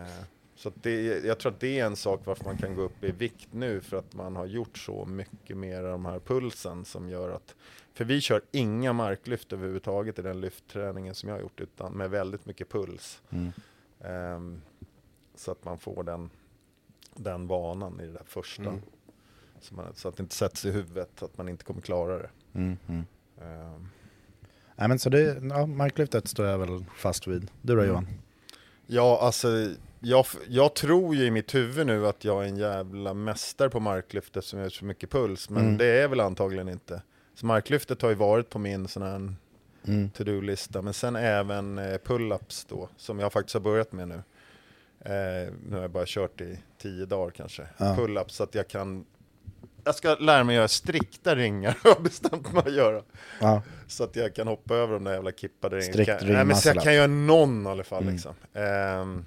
[0.55, 3.11] Så det, jag tror att det är en sak varför man kan gå upp i
[3.11, 7.09] vikt nu, för att man har gjort så mycket mer av de här pulsen som
[7.09, 7.55] gör att,
[7.93, 12.09] för vi kör inga marklyft överhuvudtaget i den lyftträningen som jag har gjort, utan med
[12.09, 13.21] väldigt mycket puls.
[13.29, 13.51] Mm.
[14.03, 14.61] Ehm,
[15.39, 16.29] så att man får den,
[17.15, 18.63] den vanan i det där första.
[18.63, 18.81] Mm.
[19.61, 22.29] Så, man, så att det inte sätts i huvudet, att man inte kommer klara det.
[22.53, 23.05] Mm, mm.
[23.41, 23.87] Ehm,
[24.75, 27.51] Nej men så det, ja, marklyftet står jag väl fast vid.
[27.61, 28.07] Du då Johan?
[28.87, 29.47] Ja, alltså
[29.99, 33.79] jag, jag tror ju i mitt huvud nu att jag är en jävla mästare på
[33.79, 35.77] marklyft eftersom jag har så mycket puls, men Mm.
[35.77, 37.01] det är väl antagligen inte.
[37.33, 39.33] Så marklyftet har ju varit på min sån här
[39.87, 40.09] Mm.
[40.09, 44.23] to-do-lista, men sen även eh, pull-ups då, som jag faktiskt har börjat med nu.
[44.99, 45.11] Eh,
[45.69, 47.67] nu har jag bara kört i tio dagar kanske.
[47.77, 47.95] Ja.
[47.99, 49.05] Pull-ups så att jag kan
[49.83, 53.01] jag ska lära mig göra strikta ringar, har jag bestämt mig att göra.
[53.41, 53.61] Ja.
[53.87, 55.93] Så att jag kan hoppa över de där jävla kippade ringarna.
[55.93, 58.13] Strikt Kan- Nej, men så jag kan göra någon i alla fall Mm.
[58.13, 58.33] liksom.
[58.53, 59.25] Ehm,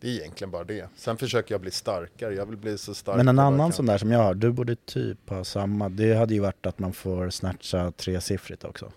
[0.00, 0.88] det är egentligen bara det.
[0.96, 3.98] Sen försöker jag bli starkare, jag vill bli så stark Men en annan sån där
[3.98, 5.88] som jag har, du borde typ ha samma.
[5.88, 8.92] Det hade ju varit att man får snatcha tresiffrigt också.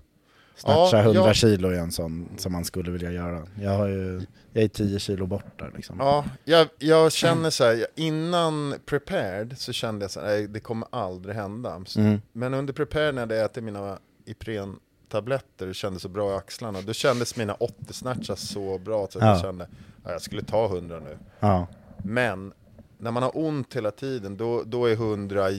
[0.56, 1.34] Snatcha Ja, 100 ja.
[1.34, 3.42] kilo är en sån som man skulle vilja göra.
[3.62, 4.22] Jag, har ju,
[4.54, 5.96] jag är 10 kilo bort där liksom.
[6.00, 10.60] Ja, jag, jag känner så här, innan prepared så kände jag så här, nej, det
[10.60, 11.82] kommer aldrig hända.
[11.86, 12.22] Så- Mm.
[12.34, 16.82] Men under prepared när jag hade ätit mina Ipren-tabletter och kände så bra i axlarna,
[16.82, 19.30] då kändes mina 80 snatchas så bra så att Ja.
[19.32, 19.68] jag kände,
[20.04, 21.18] ja, jag skulle ta 100 nu.
[21.40, 21.68] Ja.
[21.98, 22.54] Men
[22.98, 25.50] när man har ont hela tiden, då, då är 100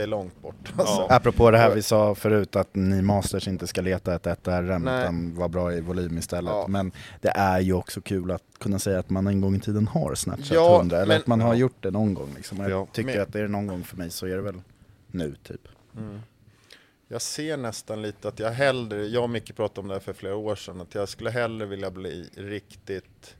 [0.00, 0.72] jättelångt bort.
[0.78, 1.06] Alltså.
[1.10, 4.82] Apropå det här vi sa förut att ni masters inte ska leta ett 1 RM
[4.82, 5.02] Nej.
[5.02, 6.50] utan vara bra i volym istället.
[6.52, 6.66] Ja.
[6.68, 9.88] Men det är ju också kul att kunna säga att man en gång i tiden
[9.88, 11.58] har snatchat Ja, 100 eller men- att man har ja.
[11.60, 12.58] gjort det någon gång liksom.
[12.58, 12.86] Jag Ja.
[12.92, 14.60] tycker Men- att det är någon gång för mig så är det väl
[15.10, 15.68] nu typ.
[17.08, 20.12] Jag ser nästan lite att jag hellre, jag och Micke pratade om det här för
[20.12, 23.36] flera år sedan, att jag skulle hellre vilja bli riktigt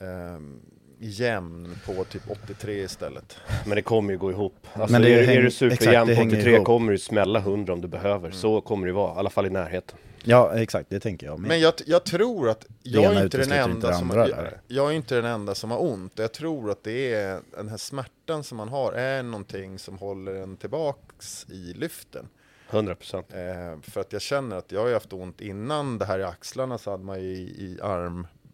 [0.00, 0.60] ehm,
[0.98, 3.36] jämn på typ 83 istället.
[3.66, 4.66] Men det kommer ju gå ihop.
[4.72, 6.66] Alltså, Men det är, är häng- du exakt, superjämn det på hänger 83 ihop.
[6.66, 8.30] kommer du smälla 100 om du behöver.
[8.30, 9.98] Så kommer det vara, i alla fall i närheten.
[10.28, 11.48] Ja, exakt, det tänker jag med.
[11.48, 14.38] Men jag, jag tror att jag är inte den inte enda det som har, jag,
[14.68, 16.12] jag är inte den enda som har ont.
[16.14, 20.34] Jag tror att det är den här smärtan som man har är någonting som håller
[20.34, 22.28] en tillbaks i lyften.
[22.70, 23.26] 100 procent.
[23.32, 26.22] Eh, för att jag känner att jag har ju haft ont innan det här i
[26.24, 27.78] axlarna så hade man ju i, i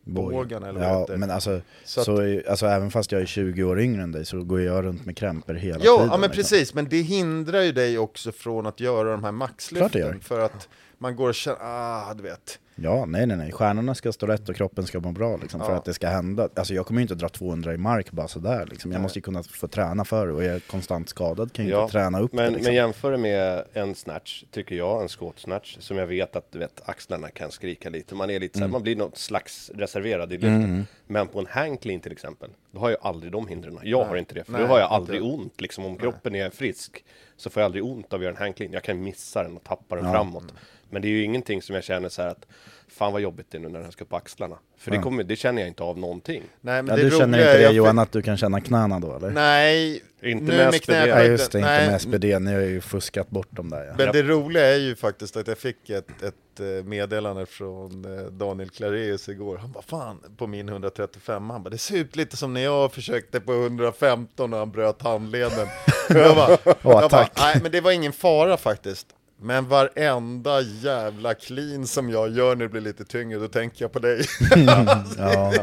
[0.07, 3.27] armbågen eller vad det Ja, men alltså, Så så att- alltså även fast jag är
[3.27, 6.09] 20 år yngre än dig så går jag runt med krämpor hela Ja, tiden.
[6.11, 6.37] ja men liksom.
[6.43, 10.21] precis, men det hindrar ju dig också från att göra de här maxlyften.
[10.21, 12.59] För att man går och känner, ah du vet.
[12.83, 13.53] Ja, nej nej nej.
[13.53, 15.77] Stjärnorna ska stå rätt och kroppen ska må bra liksom, för Ja.
[15.79, 16.49] att det ska hända.
[16.55, 18.91] Alltså jag kommer ju inte dra 200 i mark bara sådär liksom.
[18.93, 19.03] Jag Nej.
[19.03, 21.83] måste ju kunna få träna för det och är jag konstant skadad kan jag Ja,
[21.83, 22.65] inte träna upp Men, det liksom.
[22.67, 26.53] men jämför det med en snatch, tycker jag, en squat snatch, som jag vet att
[26.53, 28.15] du vet, axlarna kan skrika lite.
[28.15, 28.69] Man är lite Mm.
[28.69, 30.87] så här, man blir något slags reserverad i lyften.
[31.07, 33.79] Men på en clean till exempel, då har jag aldrig de hindren.
[33.83, 34.95] Jag har inte det, för Nej, då har jag inte.
[34.95, 35.61] aldrig ont.
[35.61, 37.05] Liksom om kroppen är frisk
[37.37, 38.73] så får jag aldrig ont av att göra en clean.
[38.73, 40.55] Jag kan missa den och tappa den framåt.
[40.93, 42.47] Men det är ju ingenting som jag känner så här att
[42.89, 44.57] fan vad jobbigt det är nu när den ska på axlarna.
[44.79, 46.43] För det, kommer, det känner jag inte av någonting.
[46.61, 49.01] Nej, men Ja, det du känner inte det jag- Johan att du kan känna knäna
[49.01, 49.31] då eller?
[49.31, 50.85] Nej, Inte nu med med SPD.
[50.87, 51.27] Knäskydden.
[51.27, 53.95] just det, inte nej, med SPD, ni har ju fuskat bort dem där ja.
[53.99, 58.25] Men det roliga är ju faktiskt att jag fick ett, ett eh, meddelande från eh,
[58.25, 59.57] Daniel Clareus igår.
[59.57, 62.93] Han bara fan, på min 135, han bara det ser ut lite som när jag
[62.93, 65.69] försökte på 115 och han bröt handleden.
[66.09, 67.33] Jag bara, jag bara tack.
[67.39, 69.07] nej men det var ingen fara faktiskt.
[69.43, 73.93] Men varenda jävla clean som jag gör när det blir lite tyngre, då tänker jag
[73.93, 74.25] på dig.
[74.57, 75.05] Ja,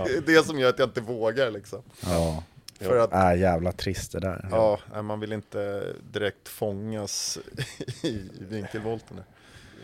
[0.05, 1.81] Det är det som gör att jag inte vågar liksom.
[2.03, 2.43] ja.
[2.79, 4.47] För att Äh, jävla trist det där.
[4.51, 7.39] Ja, nej, man vill inte direkt fångas
[8.03, 9.17] i vinkelvolten.
[9.17, 9.25] där.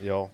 [0.08, 0.30] Ja.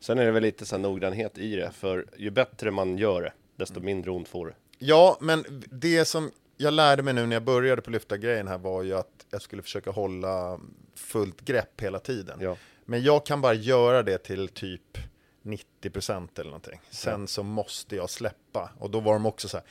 [0.00, 3.22] Sen är det väl lite så här noggrannhet i det, för ju bättre man gör
[3.22, 4.52] det, desto mindre ont får du.
[4.78, 6.30] Ja, men det som
[6.60, 9.62] jag lärde mig nu när jag började på lyfta-grejen här var ju att jag skulle
[9.62, 10.60] försöka hålla
[10.94, 12.38] fullt grepp hela tiden.
[12.40, 12.56] Ja.
[12.84, 14.98] Men jag kan bara göra det till typ
[15.42, 16.80] 90% eller någonting.
[16.90, 18.70] Sen så måste jag släppa.
[18.78, 19.66] Och då var de också så här,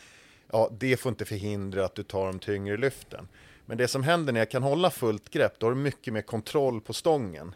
[0.51, 3.27] ja det får inte förhindra att du tar de tyngre lyften.
[3.65, 6.21] Men det som händer när jag kan hålla fullt grepp, då har du mycket mer
[6.21, 7.55] kontroll på stången.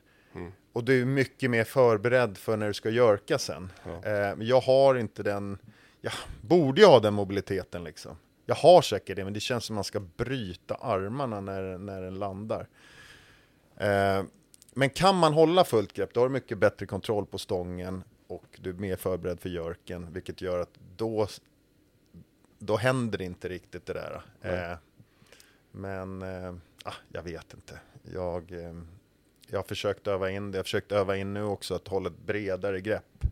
[0.74, 3.72] Och du är mycket mer förberedd för när du ska görka sen.
[3.86, 5.58] Eh, men jag har inte den,
[6.02, 8.18] jag borde ju ha den mobiliteten liksom.
[8.46, 12.16] Jag har säkert det, men det känns som man ska bryta armarna när, när den
[12.16, 12.68] landar.
[13.78, 14.24] Eh,
[14.74, 18.60] men kan man hålla fullt grepp, då har du mycket bättre kontroll på stången och
[18.62, 21.28] du är mer förberedd för görken, vilket gör att då,
[22.60, 24.22] då händer inte riktigt det där.
[24.42, 24.78] Eh,
[25.72, 27.80] men eh, ah, jag vet inte.
[28.14, 28.74] Jag, eh,
[29.48, 30.56] jag har försökt öva in det.
[30.56, 33.24] Jag har försökt öva in nu också att hålla ett bredare grepp.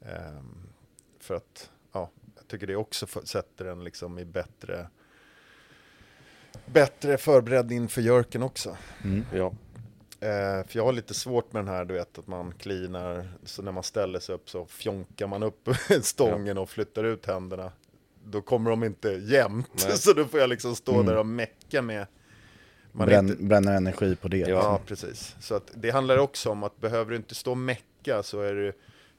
[0.00, 0.42] Eh,
[1.18, 1.70] för att
[2.52, 4.86] tycker det också för, sätter en liksom i bättre
[6.66, 8.76] bättre förberedd inför görken också.
[9.32, 9.52] Ja.
[10.20, 13.62] Eh, för jag har lite svårt med den här, du vet, att man cleanar, så
[13.62, 15.68] när man ställer sig upp så fjonkar man upp
[16.02, 17.72] stången och flyttar ut händerna.
[18.24, 19.96] Då kommer de inte jämnt, Nej.
[19.98, 22.06] så då får jag liksom stå där och mecka med.
[22.92, 24.38] Man är Bränn, inte, Bränner energi på det.
[24.38, 25.36] ja, precis.
[25.40, 28.54] Så att det handlar också om att behöver du inte stå och mecka så är
[28.54, 28.72] det,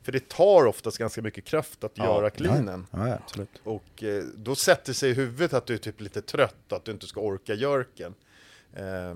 [0.03, 2.87] för det tar oftast ganska mycket kraft att göra cleanen.
[2.91, 3.61] Ja, ja, absolut.
[3.63, 6.91] Och eh, då sätter sig i huvudet att du är typ lite trött, att du
[6.91, 8.13] inte ska orka görken.
[8.73, 9.15] Eh,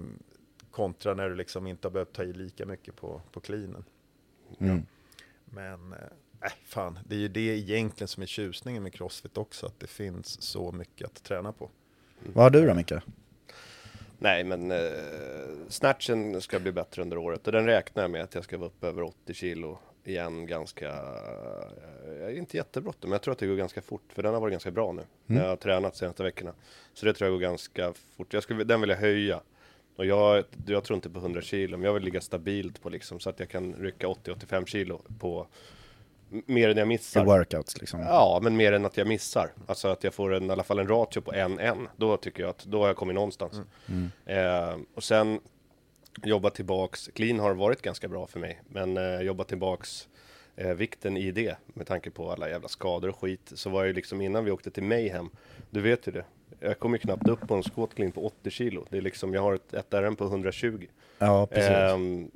[0.71, 3.83] kontra när du liksom inte har behövt ta i lika mycket på, på cleanen.
[4.59, 4.85] Mm.
[5.45, 5.99] Men, eh,
[6.41, 9.87] äh, fan, det är ju det egentligen som är tjusningen med crossfit också, att det
[9.87, 11.69] finns så mycket att träna på.
[12.33, 12.93] Vad har du då Micke?
[14.19, 14.77] Nej, men eh,
[15.69, 18.67] snatchen ska bli bättre under året och den räknar jag med att jag ska vara
[18.67, 23.39] upp över 80 kilo igen ganska, eh, jag är inte jättebråttom, men jag tror att
[23.39, 25.93] det går ganska fort, för den har varit ganska bra nu, när jag har tränat
[25.93, 26.53] de senaste veckorna.
[26.93, 29.41] Så det tror jag går ganska fort, jag skulle, den vill jag höja.
[29.95, 33.19] Och jag, jag tror inte på 100 kilo, men jag vill ligga stabilt på liksom,
[33.19, 35.47] så att jag kan rycka 80-85 kilo på
[36.29, 37.25] mer än jag I missar.
[37.25, 37.99] workouts liksom?
[37.99, 39.49] Ja, men mer än att jag missar.
[39.65, 41.87] Alltså att jag får en, i alla fall en ratio på en en.
[41.97, 43.61] Då tycker jag att då har jag kommit någonstans.
[44.25, 45.39] Eh, och sen
[46.23, 47.09] jobba tillbaks.
[47.13, 50.07] Clean har varit ganska bra för mig, men eh, jobba tillbaks
[50.55, 53.51] eh, vikten i det med tanke på alla jävla skador och skit.
[53.55, 55.29] Så var jag ju liksom innan vi åkte till Mayhem.
[55.69, 56.25] Du vet ju det.
[56.59, 58.85] Jag kommer ju knappt upp på en squat clean på 80 kilo.
[58.89, 60.85] Det är liksom, jag har ett, ett RM på 120.
[61.19, 61.69] Ja, precis.
[61.69, 62.31] Ehm,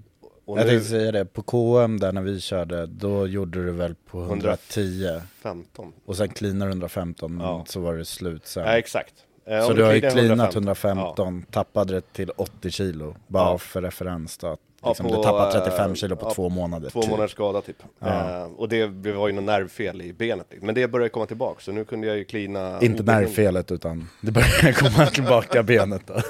[0.46, 3.72] och jag nu tänkte säga det, på KM där när vi körde, då gjorde du
[3.72, 5.94] väl på 110 15.
[6.06, 7.66] och sen cleanar 115, men Ja.
[7.68, 8.64] så var det slut sen.
[8.66, 9.14] Ja, exakt.
[9.52, 10.97] Eh, så du har ju cleanat 115.
[10.97, 13.58] 115, tappade det till 80 kilo, bara Ja.
[13.58, 16.50] för referens då, att Ja, Liksom, på, du tappar eh, 35 kilo på ja, två
[16.50, 16.90] månader.
[16.90, 17.10] Två typ.
[17.12, 17.84] månaders skada typ.
[18.00, 18.38] Ja.
[18.40, 20.48] Eh, och det var ju något nervfel i benet.
[20.50, 20.66] liksom.
[20.66, 22.82] Men det började komma tillbaka, så nu kunde jag ju klina...
[22.82, 26.14] Inte nervfelet utan det börjar komma tillbaka benet då.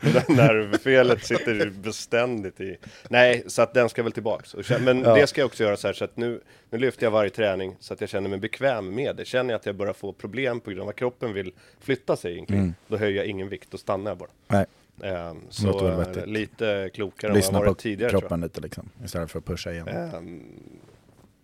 [0.00, 2.76] Det nervfelet sitter beständigt i...
[3.08, 5.14] Nej, så att den ska väl känna, men Ja.
[5.14, 6.40] det ska jag också göra så här, så att nu,
[6.70, 9.24] nu lyfter jag varje träning så att jag känner mig bekväm med det.
[9.24, 12.46] Känner jag att jag börjar få problem på grund av att kroppen vill flytta sig
[12.48, 12.74] Mm.
[12.88, 14.28] då höjer jag ingen vikt, då stannar jag bara.
[14.48, 14.66] Nej,
[15.02, 15.34] Eh,
[15.64, 18.28] låter så lite klokare än vad lyssna jag på varit tidigare tror jag.
[18.28, 19.88] kroppen lite liksom, istället för att pusha igen.
[19.88, 20.42] Ehm,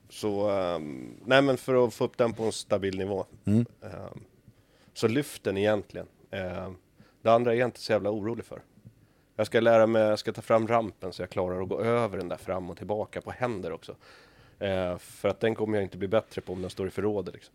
[0.08, 3.24] så, ehm, nej men för att få upp den på en stabil nivå.
[3.44, 3.66] Mm.
[3.82, 4.20] Ehm,
[4.94, 6.06] så lyft den egentligen.
[6.30, 6.76] Ehm,
[7.22, 8.62] det andra är jag inte så jävla orolig för.
[9.36, 12.18] Jag ska lära mig, jag ska ta fram rampen så jag klarar att gå över
[12.18, 13.96] den där fram och tillbaka på händer också.
[14.58, 17.34] Ehm, för att den kommer jag inte bli bättre på om den står i förrådet
[17.34, 17.54] liksom.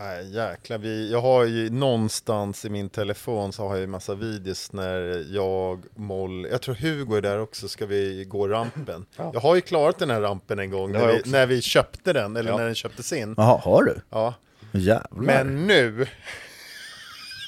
[0.00, 4.14] Nej jäklar, vi, jag har ju någonstans i min telefon så har jag ju massa
[4.14, 9.06] videos när jag, Moll, jag tror Hugo är där också, ska vi gå rampen.
[9.16, 12.36] Jag har ju klarat den här rampen en gång när vi, när vi köpte den,
[12.36, 12.56] eller Ja.
[12.56, 13.34] när den köptes in.
[13.36, 14.00] Jaha, har du?
[14.10, 14.34] Ja.
[14.72, 15.22] Jävlar.
[15.22, 16.06] Men nu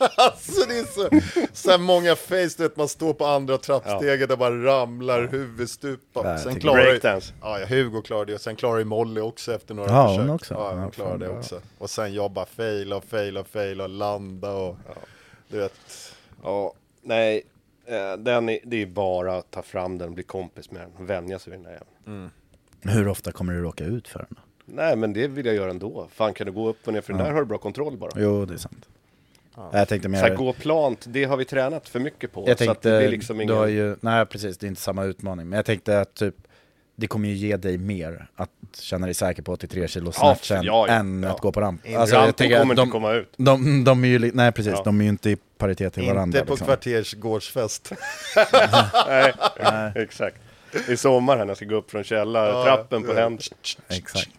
[0.16, 1.08] Alltså det är så,
[1.52, 6.22] så många face, du vet man står på andra trappsteget och bara ramlar huvudstupa.
[6.22, 7.34] Nej, Sen klarar Breakdance.
[7.40, 10.20] Ja, ja, Hugo klarade det, och sen klarade Molly också efter några Ja, försök.
[10.20, 10.54] hon också.
[10.54, 11.60] Ja, hon Ja, klarade det också.
[11.78, 14.76] Och sen jag bara faila och faila och faila och landa och
[15.48, 15.72] du vet.
[16.42, 16.72] Ja,
[17.02, 17.42] nej.
[17.86, 20.90] eh, Den är, det är bara att ta fram den och bli kompis med den
[20.98, 21.72] och vänja sig vid den där
[22.06, 22.30] jäveln.
[22.82, 24.38] Hur ofta kommer du råka ut för den?
[24.64, 26.08] Nej men det vill jag göra ändå.
[26.14, 28.10] Fan kan du gå upp och ner för den där har du bra kontroll bara.
[28.16, 28.88] Jo, det är sant.
[29.72, 30.36] Jag tänkte Så här, mer...
[30.36, 32.40] gå plant, det har vi tränat för mycket på.
[32.40, 33.56] Jag så att tänkte, det blir liksom du ingen...
[33.56, 35.48] har ju, nej precis, det är inte samma utmaning.
[35.48, 36.34] Men jag tänkte att typ,
[36.96, 40.86] det kommer ju ge dig mer att känna dig säker på 83 kilo snatchen ja,
[40.88, 41.30] ja, än ja.
[41.30, 41.80] att gå på ramp.
[41.86, 43.32] Rampen kommer inte de, komma ut.
[43.36, 44.82] De, de är ju, nej precis, Ja.
[44.84, 46.38] de är ju inte i paritet till varandra.
[46.38, 46.66] Inte på liksom.
[46.66, 47.92] kvartersgårdsfest.
[49.06, 50.36] Nej, exakt.
[50.88, 53.44] I sommar här när jag ska gå upp från källartrappen på händer.
[53.88, 54.30] Exakt.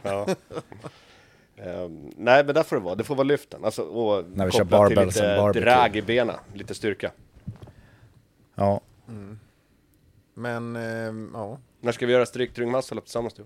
[1.61, 3.65] Ehm, nej men där får det vara, det får vara lyften.
[3.65, 7.11] Alltså, och När vi kör kopplat till barbells lite drag i benen, lite styrka.
[8.55, 8.81] Ja,
[10.33, 13.45] Men ehm, ja, När ska vi göra strikt muscle tillsammans du?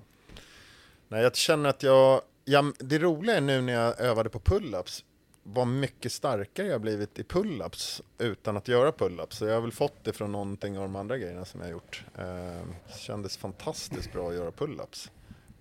[1.07, 5.03] Nej, jag känner att jag, ja, det roliga är nu när jag övade på pull-ups,
[5.43, 9.31] vad mycket starkare jag blivit i pull-ups utan att göra pull-ups.
[9.35, 11.71] Så jag har väl fått det från någonting av de andra grejerna som jag har
[11.71, 12.05] gjort.
[12.17, 15.09] Eh, kändes fantastiskt bra att göra pull-ups.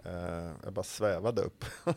[0.05, 1.65] Eh, jag bara svävade upp.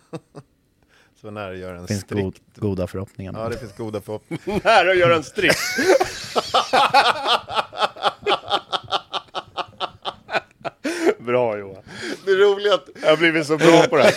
[1.21, 2.23] Så när jag gör en det finns strikt...
[2.23, 3.33] god, goda förhoppningar.
[3.33, 4.43] Ja, det finns goda förhoppningar.
[4.89, 5.57] Att göra en strikt!
[11.19, 11.83] Bra Johan.
[12.25, 14.13] Det är att Jag har blivit så bra på det här.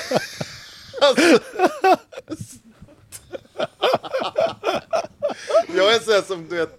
[5.77, 6.79] Jag är så här som du vet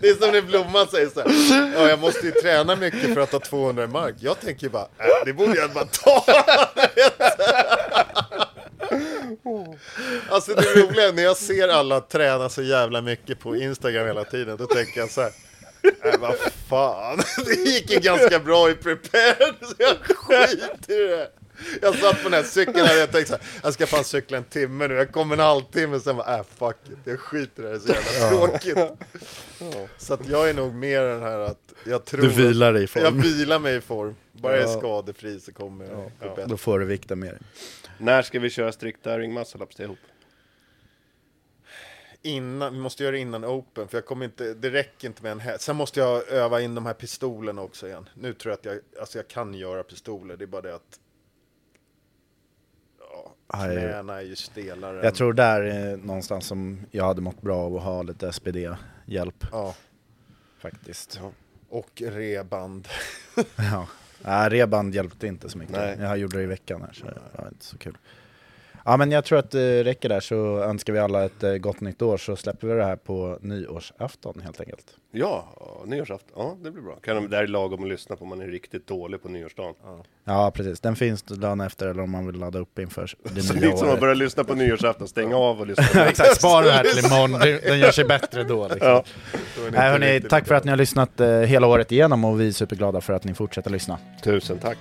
[0.00, 3.20] Det är som när Blomman säger så här, ja, jag måste ju träna mycket för
[3.20, 4.14] att ta 200 i mark.
[4.20, 6.24] Jag tänker ju bara, äh, det borde jag bara ta.
[10.28, 14.24] Alltså det roliga är när jag ser alla träna så jävla mycket på Instagram hela
[14.24, 15.32] tiden, då tänker jag så här,
[15.82, 16.34] Nej vad
[16.68, 21.28] fan, det gick ju ganska bra i prepared, så jag skiter i det.
[21.82, 24.38] Jag satt på den här cykeln och jag tänkte så här, jag ska fan cykla
[24.38, 27.66] en timme nu, jag kommer en halvtimme, sen bara, äh fuck it, jag skiter i
[27.66, 28.78] det, det är så jävla tråkigt.
[29.98, 32.84] Så att jag är nog mer den här att, jag tror Du vilar dig i
[32.84, 33.02] att, form.
[33.04, 34.78] Jag vilar mig i form, bara jag är Ja.
[34.78, 36.46] skadefri så kommer jag gå bättre.
[36.46, 37.40] Då får du vikten med dig.
[37.98, 39.98] När ska vi köra strikta ring muscle ups ihop?
[42.22, 45.32] innan, vi måste göra det innan Open, för jag kommer inte, det räcker inte med
[45.32, 45.64] en häst.
[45.64, 48.08] Sen måste jag öva in de här pistolerna också igen.
[48.14, 50.82] Nu tror jag att jag, alltså jag kan göra pistoler, det är bara det att
[50.90, 51.07] ja.
[53.48, 55.00] Knäna är ju stelare.
[55.04, 59.44] Jag tror där är någonstans som jag hade mått bra av att ha lite SPD-hjälp
[59.52, 59.74] Ja,
[60.58, 61.20] faktiskt.
[61.68, 62.88] och reband.
[63.56, 63.86] Ja.
[64.22, 65.76] Nej, reband hjälpte inte så mycket.
[65.76, 65.96] Nej.
[66.00, 67.96] Jag gjorde det i veckan här så det var inte så kul.
[68.90, 71.80] Ja men jag tror att det räcker där så önskar vi alla ett eh, gott
[71.80, 74.86] nytt år så släpper vi det här på nyårsafton helt enkelt.
[75.12, 75.54] Ja,
[75.86, 76.30] nyårsafton.
[76.36, 76.94] Ja, det blir bra.
[77.02, 79.28] Kan de, det här är lagom att lyssna på om man är riktigt dålig på
[79.28, 79.74] nyårsdagen.
[80.24, 83.54] Ja precis, den finns dagen efter eller om man vill ladda upp inför det Så
[83.54, 84.00] nya lite som att året.
[84.00, 87.32] börja lyssna på nyårsafton, stänga av och lyssna på Exakt, spara det här till imorgon,
[87.62, 88.68] Den- gör sig bättre då.
[88.68, 88.88] Liksom.
[88.88, 89.04] Ja.
[89.72, 92.52] Nej, hörni, tack för att ni har lyssnat eh, hela året igenom och vi är
[92.52, 93.98] superglada för att ni fortsätter lyssna.
[94.22, 94.78] Tusen tack.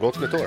[0.00, 0.46] Gott nytt år.